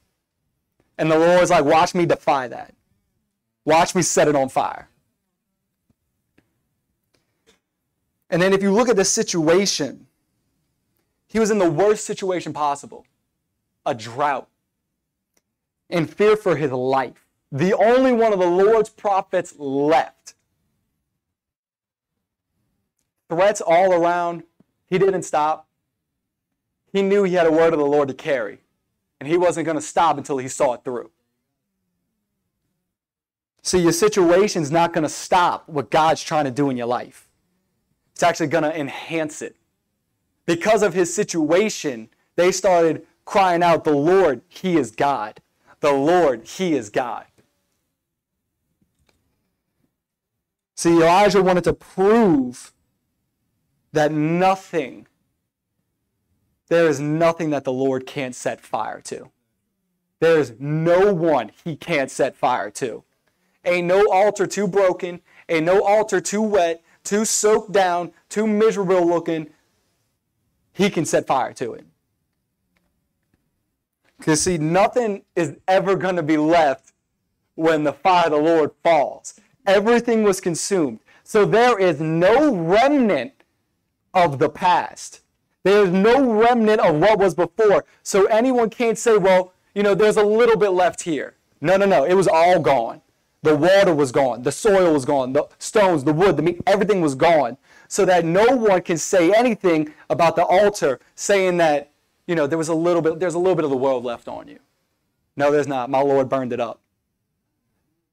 And 0.98 1.12
the 1.12 1.18
Lord's 1.18 1.52
like, 1.52 1.66
Watch 1.66 1.96
me 1.96 2.06
defy 2.06 2.48
that. 2.48 2.74
Watch 3.66 3.96
me 3.96 4.02
set 4.02 4.28
it 4.28 4.36
on 4.36 4.50
fire. 4.50 4.88
And 8.30 8.42
then 8.42 8.54
if 8.54 8.64
you 8.64 8.72
look 8.72 8.88
at 8.88 8.96
the 8.96 9.06
situation, 9.06 10.08
he 11.28 11.40
was 11.40 11.52
in 11.52 11.58
the 11.58 11.70
worst 11.70 12.06
situation 12.06 12.54
possible 12.54 13.06
a 13.86 13.96
drought, 13.96 14.48
and 15.90 16.10
fear 16.10 16.36
for 16.38 16.56
his 16.56 16.72
life. 16.72 17.26
The 17.52 17.74
only 17.74 18.14
one 18.14 18.32
of 18.32 18.40
the 18.40 18.48
Lord's 18.48 18.90
prophets 18.90 19.56
left 19.58 20.21
threats 23.32 23.62
all 23.62 23.94
around. 23.94 24.44
He 24.88 24.98
didn't 24.98 25.24
stop. 25.24 25.66
He 26.92 27.02
knew 27.02 27.24
he 27.24 27.36
had 27.36 27.48
a 27.48 27.52
word 27.52 27.72
of 27.72 27.80
the 27.80 27.86
Lord 27.86 28.10
to 28.10 28.14
carry, 28.14 28.60
and 29.20 29.30
he 29.30 29.38
wasn't 29.38 29.66
going 29.66 29.78
to 29.78 29.82
stop 29.82 30.18
until 30.18 30.38
he 30.38 30.50
saw 30.50 30.74
it 30.74 30.84
through. 30.84 31.10
See, 33.64 33.80
your 33.80 33.94
situation's 33.94 34.70
not 34.70 34.92
going 34.92 35.04
to 35.04 35.10
stop 35.10 35.70
what 35.70 35.90
God's 35.90 36.22
trying 36.22 36.44
to 36.44 36.52
do 36.52 36.70
in 36.70 36.76
your 36.76 36.88
life. 36.88 37.30
It's 38.12 38.24
actually 38.24 38.48
going 38.48 38.66
to 38.66 38.78
enhance 38.78 39.42
it. 39.42 39.56
Because 40.46 40.84
of 40.84 40.94
his 40.94 41.14
situation, 41.14 42.10
they 42.36 42.52
started 42.52 43.06
crying 43.24 43.64
out, 43.64 43.86
The 43.86 43.94
Lord, 43.94 44.42
He 44.50 44.76
is 44.76 44.92
God. 44.92 45.42
The 45.80 45.94
Lord, 45.94 46.44
He 46.44 46.74
is 46.74 46.90
God. 46.90 47.26
See, 50.76 50.98
Elijah 50.98 51.42
wanted 51.42 51.64
to 51.64 51.74
prove 51.74 52.74
that 53.94 54.12
nothing, 54.12 55.08
there 56.68 56.88
is 56.88 57.00
nothing 57.00 57.50
that 57.50 57.64
the 57.64 57.74
Lord 57.74 58.06
can't 58.06 58.36
set 58.36 58.62
fire 58.62 59.02
to. 59.02 59.30
There 60.20 60.40
is 60.40 60.54
no 60.60 61.14
one 61.14 61.52
he 61.64 61.76
can't 61.76 62.12
set 62.12 62.36
fire 62.36 62.70
to. 62.72 63.04
Ain't 63.66 63.88
no 63.88 64.08
altar 64.12 64.48
too 64.48 64.68
broken, 64.68 65.22
ain't 65.50 65.66
no 65.66 65.84
altar 65.84 66.22
too 66.22 66.42
wet, 66.42 66.84
too 67.04 67.26
soaked 67.26 67.72
down, 67.72 68.12
too 68.30 68.48
miserable 68.48 69.06
looking. 69.06 69.50
He 70.74 70.90
can 70.90 71.06
set 71.06 71.28
fire 71.28 71.54
to 71.54 71.74
it. 71.74 71.86
Because, 74.18 74.42
see, 74.42 74.60
nothing 74.60 75.24
is 75.36 75.58
ever 75.68 75.96
going 75.96 76.16
to 76.16 76.24
be 76.24 76.38
left 76.38 76.94
when 77.56 77.84
the 77.84 77.94
fire 77.94 78.26
of 78.26 78.32
the 78.32 78.38
Lord 78.38 78.72
falls. 78.84 79.40
Everything 79.66 80.24
was 80.24 80.40
consumed. 80.40 81.00
So 81.24 81.46
there 81.46 81.80
is 81.80 82.00
no 82.00 82.56
remnant 82.56 83.34
of 84.14 84.40
the 84.40 84.50
past. 84.50 85.22
There's 85.64 85.90
no 85.90 86.34
remnant 86.34 86.82
of 86.82 86.96
what 86.96 87.20
was 87.20 87.36
before. 87.36 87.86
So 88.04 88.26
anyone 88.26 88.70
can't 88.70 88.98
say, 88.98 89.18
well, 89.18 89.54
you 89.76 89.84
know, 89.84 89.94
there's 89.94 90.18
a 90.18 90.24
little 90.24 90.58
bit 90.58 90.70
left 90.70 91.02
here. 91.04 91.36
No, 91.62 91.78
no, 91.78 91.86
no. 91.86 92.04
It 92.04 92.16
was 92.16 92.28
all 92.28 92.60
gone. 92.60 93.02
The 93.44 93.56
water 93.56 93.94
was 93.94 94.12
gone. 94.12 94.44
The 94.44 94.52
soil 94.52 94.94
was 94.94 95.06
gone. 95.06 95.34
The 95.34 95.48
stones, 95.58 96.04
the 96.04 96.14
wood, 96.14 96.38
the 96.38 96.44
meat, 96.44 96.62
everything 96.68 97.02
was 97.02 97.16
gone. 97.16 97.58
So 97.88 98.06
that 98.06 98.26
no 98.26 98.56
one 98.56 98.82
can 98.82 98.98
say 98.98 99.34
anything 99.34 99.94
about 100.10 100.36
the 100.36 100.46
altar 100.46 101.00
saying 101.16 101.58
that, 101.58 101.92
you 102.28 102.36
know, 102.36 102.48
there 102.48 102.58
was 102.58 102.70
a 102.70 102.74
little 102.74 103.02
bit, 103.02 103.20
there's 103.20 103.34
a 103.34 103.40
little 103.40 103.56
bit 103.56 103.66
of 103.66 103.72
the 103.72 103.78
world 103.78 104.04
left 104.04 104.28
on 104.28 104.48
you. 104.48 104.60
No, 105.36 105.52
there's 105.52 105.68
not. 105.68 105.90
My 105.90 106.02
Lord 106.02 106.30
burned 106.30 106.54
it 106.54 106.60
up. 106.60 106.80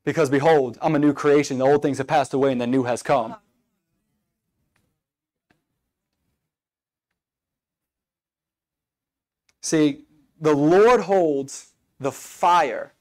Because 0.05 0.31
behold, 0.31 0.79
I'm 0.81 0.95
a 0.95 0.99
new 0.99 1.13
creation. 1.13 1.59
The 1.59 1.67
old 1.67 1.83
things 1.83 1.99
have 1.99 2.07
passed 2.07 2.33
away 2.33 2.53
and 2.53 2.61
the 2.61 2.67
new 2.67 2.85
has 2.85 3.03
come. 3.03 3.37
See, 9.69 10.07
the 10.41 10.55
Lord 10.55 11.03
holds 11.03 11.75
the 12.01 12.11
fire 12.11 12.95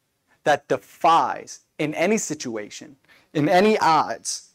that 0.43 0.67
defies 0.67 1.61
in 1.79 1.93
any 1.93 2.17
situation, 2.17 2.97
in 3.33 3.47
any 3.47 3.77
odds. 3.77 4.49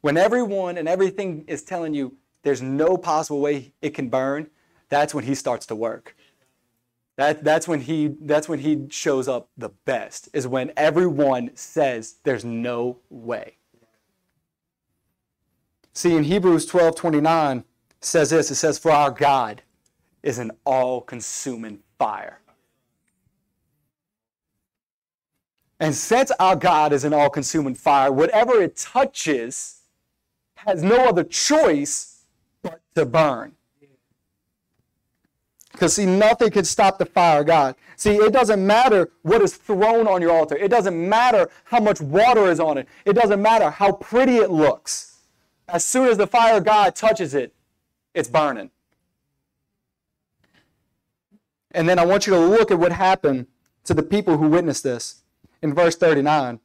When 0.00 0.16
everyone 0.16 0.78
and 0.78 0.88
everything 0.88 1.44
is 1.46 1.62
telling 1.62 1.92
you 1.92 2.16
there's 2.44 2.62
no 2.62 2.96
possible 2.96 3.42
way 3.42 3.74
it 3.82 3.90
can 3.90 4.08
burn, 4.08 4.48
that's 4.88 5.12
when 5.12 5.24
he 5.24 5.34
starts 5.34 5.66
to 5.66 5.74
work. 5.74 6.16
That, 7.16 7.44
that's 7.44 7.68
when 7.68 7.82
he 7.82 8.16
that's 8.22 8.48
when 8.48 8.60
he 8.60 8.86
shows 8.88 9.28
up 9.28 9.50
the 9.54 9.68
best 9.84 10.30
is 10.32 10.46
when 10.46 10.72
everyone 10.78 11.50
says 11.56 12.14
there's 12.24 12.46
no 12.46 13.00
way. 13.10 13.58
See 15.92 16.16
in 16.16 16.24
Hebrews 16.24 16.64
12, 16.64 16.94
29 16.94 17.64
says 18.00 18.30
this, 18.30 18.50
it 18.50 18.54
says, 18.54 18.78
For 18.78 18.92
our 18.92 19.10
God 19.10 19.60
is 20.22 20.38
an 20.38 20.50
all 20.64 21.00
consuming 21.00 21.80
fire. 21.98 22.40
And 25.80 25.94
since 25.94 26.30
our 26.40 26.56
God 26.56 26.92
is 26.92 27.04
an 27.04 27.12
all 27.12 27.30
consuming 27.30 27.74
fire, 27.74 28.10
whatever 28.10 28.60
it 28.60 28.76
touches 28.76 29.82
has 30.56 30.82
no 30.82 31.08
other 31.08 31.22
choice 31.22 32.22
but 32.62 32.80
to 32.94 33.06
burn. 33.06 33.52
Because, 35.70 35.94
see, 35.94 36.06
nothing 36.06 36.50
can 36.50 36.64
stop 36.64 36.98
the 36.98 37.06
fire 37.06 37.40
of 37.40 37.46
God. 37.46 37.76
See, 37.94 38.16
it 38.16 38.32
doesn't 38.32 38.64
matter 38.66 39.10
what 39.22 39.42
is 39.42 39.56
thrown 39.56 40.08
on 40.08 40.20
your 40.20 40.32
altar, 40.32 40.56
it 40.56 40.68
doesn't 40.68 41.08
matter 41.08 41.48
how 41.64 41.78
much 41.78 42.00
water 42.00 42.50
is 42.50 42.58
on 42.58 42.78
it, 42.78 42.88
it 43.04 43.12
doesn't 43.12 43.40
matter 43.40 43.70
how 43.70 43.92
pretty 43.92 44.36
it 44.36 44.50
looks. 44.50 45.18
As 45.68 45.84
soon 45.84 46.08
as 46.08 46.16
the 46.16 46.26
fire 46.26 46.56
of 46.56 46.64
God 46.64 46.96
touches 46.96 47.34
it, 47.34 47.54
it's 48.14 48.28
burning. 48.28 48.70
And 51.72 51.88
then 51.88 51.98
I 51.98 52.04
want 52.04 52.26
you 52.26 52.32
to 52.32 52.40
look 52.40 52.70
at 52.70 52.78
what 52.78 52.92
happened 52.92 53.46
to 53.84 53.94
the 53.94 54.02
people 54.02 54.38
who 54.38 54.48
witnessed 54.48 54.84
this 54.84 55.22
in 55.62 55.74
verse 55.74 55.96
39. 55.96 56.54
It 56.54 56.60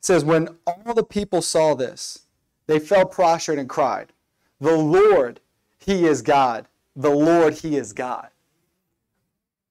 says, 0.00 0.24
When 0.24 0.48
all 0.66 0.94
the 0.94 1.04
people 1.04 1.42
saw 1.42 1.74
this, 1.74 2.20
they 2.66 2.78
fell 2.78 3.06
prostrate 3.06 3.58
and 3.58 3.68
cried, 3.68 4.12
The 4.60 4.76
Lord, 4.76 5.40
He 5.78 6.06
is 6.06 6.22
God. 6.22 6.66
The 6.96 7.10
Lord, 7.10 7.54
He 7.54 7.76
is 7.76 7.92
God. 7.92 8.28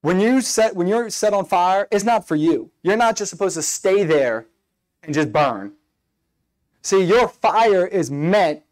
When 0.01 0.19
you 0.19 0.41
set 0.41 0.75
when 0.75 0.87
you're 0.87 1.09
set 1.09 1.33
on 1.33 1.45
fire, 1.45 1.87
it's 1.89 2.03
not 2.03 2.27
for 2.27 2.35
you. 2.35 2.71
You're 2.83 2.97
not 2.97 3.15
just 3.15 3.29
supposed 3.29 3.55
to 3.55 3.61
stay 3.61 4.03
there 4.03 4.47
and 5.01 5.13
just 5.13 5.31
burn. 5.31 5.73
See, 6.81 7.01
your 7.01 7.29
fire 7.29 7.87
is 7.87 8.11
meant 8.11 8.63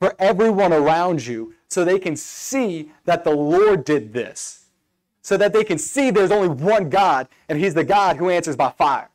for 0.00 0.16
everyone 0.18 0.72
around 0.72 1.24
you 1.24 1.54
so 1.68 1.84
they 1.84 2.00
can 2.00 2.16
see 2.16 2.90
that 3.04 3.22
the 3.22 3.30
Lord 3.30 3.84
did 3.84 4.12
this. 4.12 4.59
So 5.22 5.36
that 5.36 5.52
they 5.52 5.64
can 5.64 5.78
see 5.78 6.10
there's 6.10 6.30
only 6.30 6.48
one 6.48 6.88
God, 6.88 7.28
and 7.48 7.58
He's 7.58 7.74
the 7.74 7.84
God 7.84 8.16
who 8.16 8.30
answers 8.30 8.56
by 8.56 8.70
fire. 8.70 9.10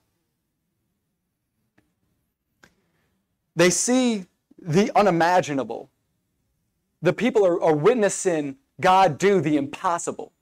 They 3.56 3.70
see 3.70 4.26
the 4.60 4.92
unimaginable. 4.96 5.90
The 7.02 7.14
people 7.14 7.46
are, 7.46 7.62
are 7.62 7.76
witnessing 7.76 8.58
God 8.82 9.18
do 9.18 9.42
the 9.42 9.58
impossible. 9.58 10.34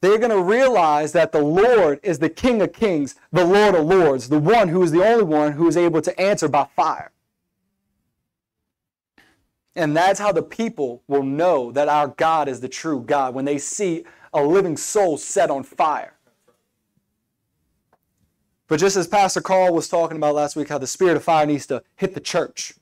They're 0.00 0.18
going 0.18 0.30
to 0.30 0.42
realize 0.42 1.12
that 1.12 1.32
the 1.32 1.40
Lord 1.40 1.98
is 2.02 2.18
the 2.18 2.28
King 2.28 2.60
of 2.60 2.74
Kings, 2.74 3.14
the 3.32 3.44
Lord 3.44 3.74
of 3.74 3.86
Lords, 3.86 4.28
the 4.28 4.38
one 4.38 4.68
who 4.68 4.82
is 4.82 4.90
the 4.90 5.02
only 5.02 5.24
one 5.24 5.52
who 5.52 5.66
is 5.66 5.78
able 5.78 6.02
to 6.02 6.20
answer 6.20 6.46
by 6.46 6.68
fire. 6.76 7.10
And 9.76 9.96
that's 9.96 10.20
how 10.20 10.30
the 10.32 10.42
people 10.42 11.02
will 11.08 11.22
know 11.22 11.72
that 11.72 11.88
our 11.88 12.08
God 12.08 12.48
is 12.48 12.60
the 12.60 12.68
true 12.68 13.00
God 13.00 13.34
when 13.34 13.44
they 13.44 13.58
see 13.58 14.04
a 14.32 14.42
living 14.42 14.76
soul 14.76 15.16
set 15.16 15.50
on 15.50 15.62
fire. 15.62 16.14
But 18.68 18.80
just 18.80 18.96
as 18.96 19.06
Pastor 19.06 19.40
Carl 19.40 19.74
was 19.74 19.88
talking 19.88 20.16
about 20.16 20.34
last 20.34 20.56
week, 20.56 20.68
how 20.68 20.78
the 20.78 20.86
spirit 20.86 21.16
of 21.16 21.24
fire 21.24 21.46
needs 21.46 21.66
to 21.66 21.82
hit 21.96 22.14
the 22.14 22.20
church, 22.20 22.74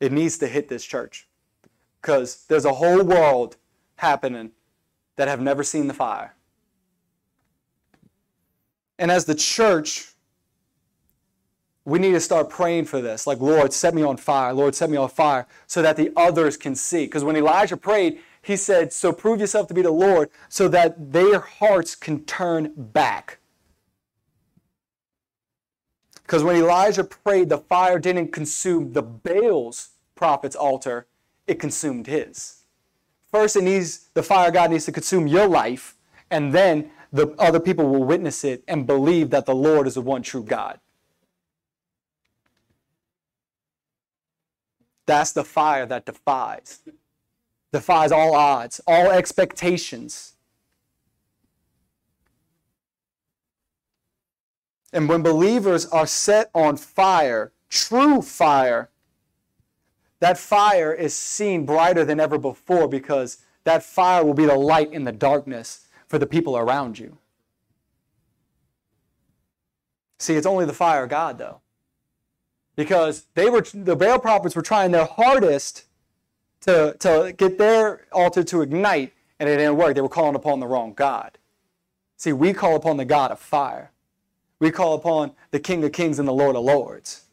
it 0.00 0.12
needs 0.12 0.38
to 0.38 0.46
hit 0.46 0.68
this 0.68 0.84
church. 0.84 1.28
Because 2.00 2.44
there's 2.48 2.64
a 2.64 2.74
whole 2.74 3.02
world 3.02 3.56
happening 3.96 4.52
that 5.16 5.28
have 5.28 5.40
never 5.40 5.62
seen 5.62 5.88
the 5.88 5.94
fire. 5.94 6.34
And 8.98 9.10
as 9.10 9.24
the 9.24 9.34
church, 9.34 10.13
we 11.84 11.98
need 11.98 12.12
to 12.12 12.20
start 12.20 12.48
praying 12.48 12.86
for 12.86 13.00
this. 13.00 13.26
Like, 13.26 13.40
Lord, 13.40 13.72
set 13.72 13.94
me 13.94 14.02
on 14.02 14.16
fire. 14.16 14.54
Lord, 14.54 14.74
set 14.74 14.88
me 14.88 14.96
on 14.96 15.08
fire 15.08 15.46
so 15.66 15.82
that 15.82 15.96
the 15.96 16.10
others 16.16 16.56
can 16.56 16.74
see. 16.74 17.04
Because 17.04 17.24
when 17.24 17.36
Elijah 17.36 17.76
prayed, 17.76 18.20
he 18.40 18.56
said, 18.56 18.92
So 18.92 19.12
prove 19.12 19.40
yourself 19.40 19.68
to 19.68 19.74
be 19.74 19.82
the 19.82 19.90
Lord 19.90 20.30
so 20.48 20.68
that 20.68 21.12
their 21.12 21.40
hearts 21.40 21.94
can 21.94 22.24
turn 22.24 22.72
back. 22.74 23.38
Because 26.22 26.42
when 26.42 26.56
Elijah 26.56 27.04
prayed, 27.04 27.50
the 27.50 27.58
fire 27.58 27.98
didn't 27.98 28.32
consume 28.32 28.94
the 28.94 29.02
Baal's 29.02 29.90
prophet's 30.14 30.56
altar, 30.56 31.06
it 31.46 31.60
consumed 31.60 32.06
his. 32.06 32.62
First, 33.30 33.56
it 33.56 33.64
needs 33.64 34.08
the 34.14 34.22
fire 34.22 34.50
God 34.50 34.70
needs 34.70 34.86
to 34.86 34.92
consume 34.92 35.26
your 35.26 35.46
life, 35.46 35.96
and 36.30 36.54
then 36.54 36.90
the 37.12 37.28
other 37.38 37.60
people 37.60 37.86
will 37.88 38.04
witness 38.04 38.42
it 38.42 38.64
and 38.66 38.86
believe 38.86 39.30
that 39.30 39.44
the 39.44 39.54
Lord 39.54 39.86
is 39.86 39.94
the 39.94 40.00
one 40.00 40.22
true 40.22 40.42
God. 40.42 40.80
That's 45.06 45.32
the 45.32 45.44
fire 45.44 45.86
that 45.86 46.06
defies. 46.06 46.80
Defies 47.72 48.12
all 48.12 48.34
odds, 48.34 48.80
all 48.86 49.10
expectations. 49.10 50.34
And 54.92 55.08
when 55.08 55.22
believers 55.22 55.86
are 55.86 56.06
set 56.06 56.50
on 56.54 56.76
fire, 56.76 57.52
true 57.68 58.22
fire, 58.22 58.90
that 60.20 60.38
fire 60.38 60.92
is 60.92 61.14
seen 61.14 61.66
brighter 61.66 62.04
than 62.04 62.20
ever 62.20 62.38
before 62.38 62.88
because 62.88 63.38
that 63.64 63.82
fire 63.82 64.24
will 64.24 64.34
be 64.34 64.46
the 64.46 64.54
light 64.54 64.92
in 64.92 65.04
the 65.04 65.12
darkness 65.12 65.88
for 66.06 66.18
the 66.18 66.26
people 66.26 66.56
around 66.56 66.98
you. 66.98 67.18
See, 70.20 70.36
it's 70.36 70.46
only 70.46 70.64
the 70.64 70.72
fire 70.72 71.02
of 71.02 71.10
God, 71.10 71.38
though 71.38 71.60
because 72.76 73.26
they 73.34 73.48
were 73.48 73.62
the 73.72 73.96
Baal 73.96 74.18
prophets 74.18 74.56
were 74.56 74.62
trying 74.62 74.90
their 74.90 75.06
hardest 75.06 75.84
to, 76.62 76.96
to 77.00 77.34
get 77.36 77.58
their 77.58 78.06
altar 78.12 78.42
to 78.44 78.62
ignite, 78.62 79.12
and 79.38 79.48
it 79.48 79.58
didn't 79.58 79.76
work. 79.76 79.94
They 79.94 80.00
were 80.00 80.08
calling 80.08 80.34
upon 80.34 80.60
the 80.60 80.66
wrong 80.66 80.94
God. 80.94 81.38
See, 82.16 82.32
we 82.32 82.52
call 82.52 82.76
upon 82.76 82.96
the 82.96 83.04
God 83.04 83.30
of 83.30 83.38
fire. 83.38 83.90
We 84.58 84.70
call 84.70 84.94
upon 84.94 85.32
the 85.50 85.60
King 85.60 85.84
of 85.84 85.92
Kings 85.92 86.18
and 86.18 86.26
the 86.26 86.32
Lord 86.32 86.56
of 86.56 86.64
Lords. 86.64 87.24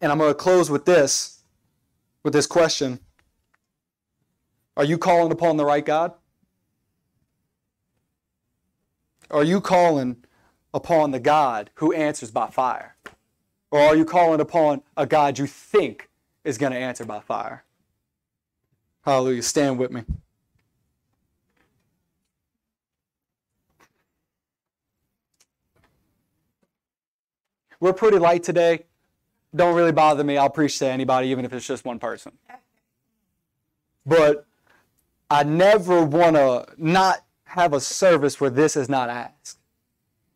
And 0.00 0.10
I'm 0.10 0.18
going 0.18 0.30
to 0.30 0.34
close 0.34 0.70
with 0.70 0.84
this, 0.84 1.42
with 2.22 2.32
this 2.32 2.46
question. 2.46 3.00
Are 4.76 4.84
you 4.84 4.98
calling 4.98 5.32
upon 5.32 5.56
the 5.56 5.64
right 5.64 5.84
God? 5.84 6.12
Are 9.30 9.44
you 9.44 9.60
calling 9.60 10.24
upon 10.72 11.10
the 11.10 11.20
God 11.20 11.70
who 11.74 11.92
answers 11.92 12.30
by 12.30 12.48
fire? 12.48 12.96
Or 13.74 13.80
are 13.80 13.96
you 13.96 14.04
calling 14.04 14.38
upon 14.40 14.82
a 14.96 15.04
God 15.04 15.36
you 15.36 15.48
think 15.48 16.08
is 16.44 16.58
going 16.58 16.70
to 16.70 16.78
answer 16.78 17.04
by 17.04 17.18
fire? 17.18 17.64
Hallelujah. 19.02 19.42
Stand 19.42 19.80
with 19.80 19.90
me. 19.90 20.04
We're 27.80 27.92
pretty 27.92 28.20
light 28.20 28.44
today. 28.44 28.84
Don't 29.52 29.74
really 29.74 29.90
bother 29.90 30.22
me. 30.22 30.36
I'll 30.36 30.48
preach 30.50 30.78
to 30.78 30.86
anybody, 30.86 31.26
even 31.30 31.44
if 31.44 31.52
it's 31.52 31.66
just 31.66 31.84
one 31.84 31.98
person. 31.98 32.30
But 34.06 34.46
I 35.28 35.42
never 35.42 36.04
want 36.04 36.36
to 36.36 36.66
not 36.78 37.24
have 37.46 37.72
a 37.72 37.80
service 37.80 38.40
where 38.40 38.50
this 38.50 38.76
is 38.76 38.88
not 38.88 39.10
asked. 39.10 39.58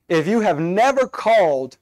If 0.09 0.27
you 0.27 0.41
have 0.41 0.59
never 0.59 1.07
called 1.07 1.77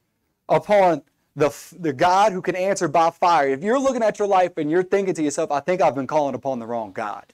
upon 0.51 1.01
the, 1.37 1.55
the 1.79 1.93
God 1.93 2.33
who 2.33 2.43
can 2.43 2.57
answer 2.57 2.89
by 2.89 3.11
fire. 3.11 3.51
If 3.51 3.63
you're 3.63 3.79
looking 3.79 4.03
at 4.03 4.19
your 4.19 4.27
life 4.27 4.57
and 4.57 4.71
you're 4.71 4.83
thinking 4.83 5.15
to 5.15 5.23
yourself, 5.23 5.53
I 5.53 5.61
think 5.61 5.83
I've 5.83 5.95
been 5.95 6.07
calling 6.07 6.35
upon 6.35 6.59
the 6.59 6.67
wrong 6.67 6.93
God. 6.93 7.33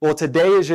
Well, 0.00 0.14
today 0.14 0.48
is 0.48 0.68
your 0.68 0.70
day. 0.70 0.74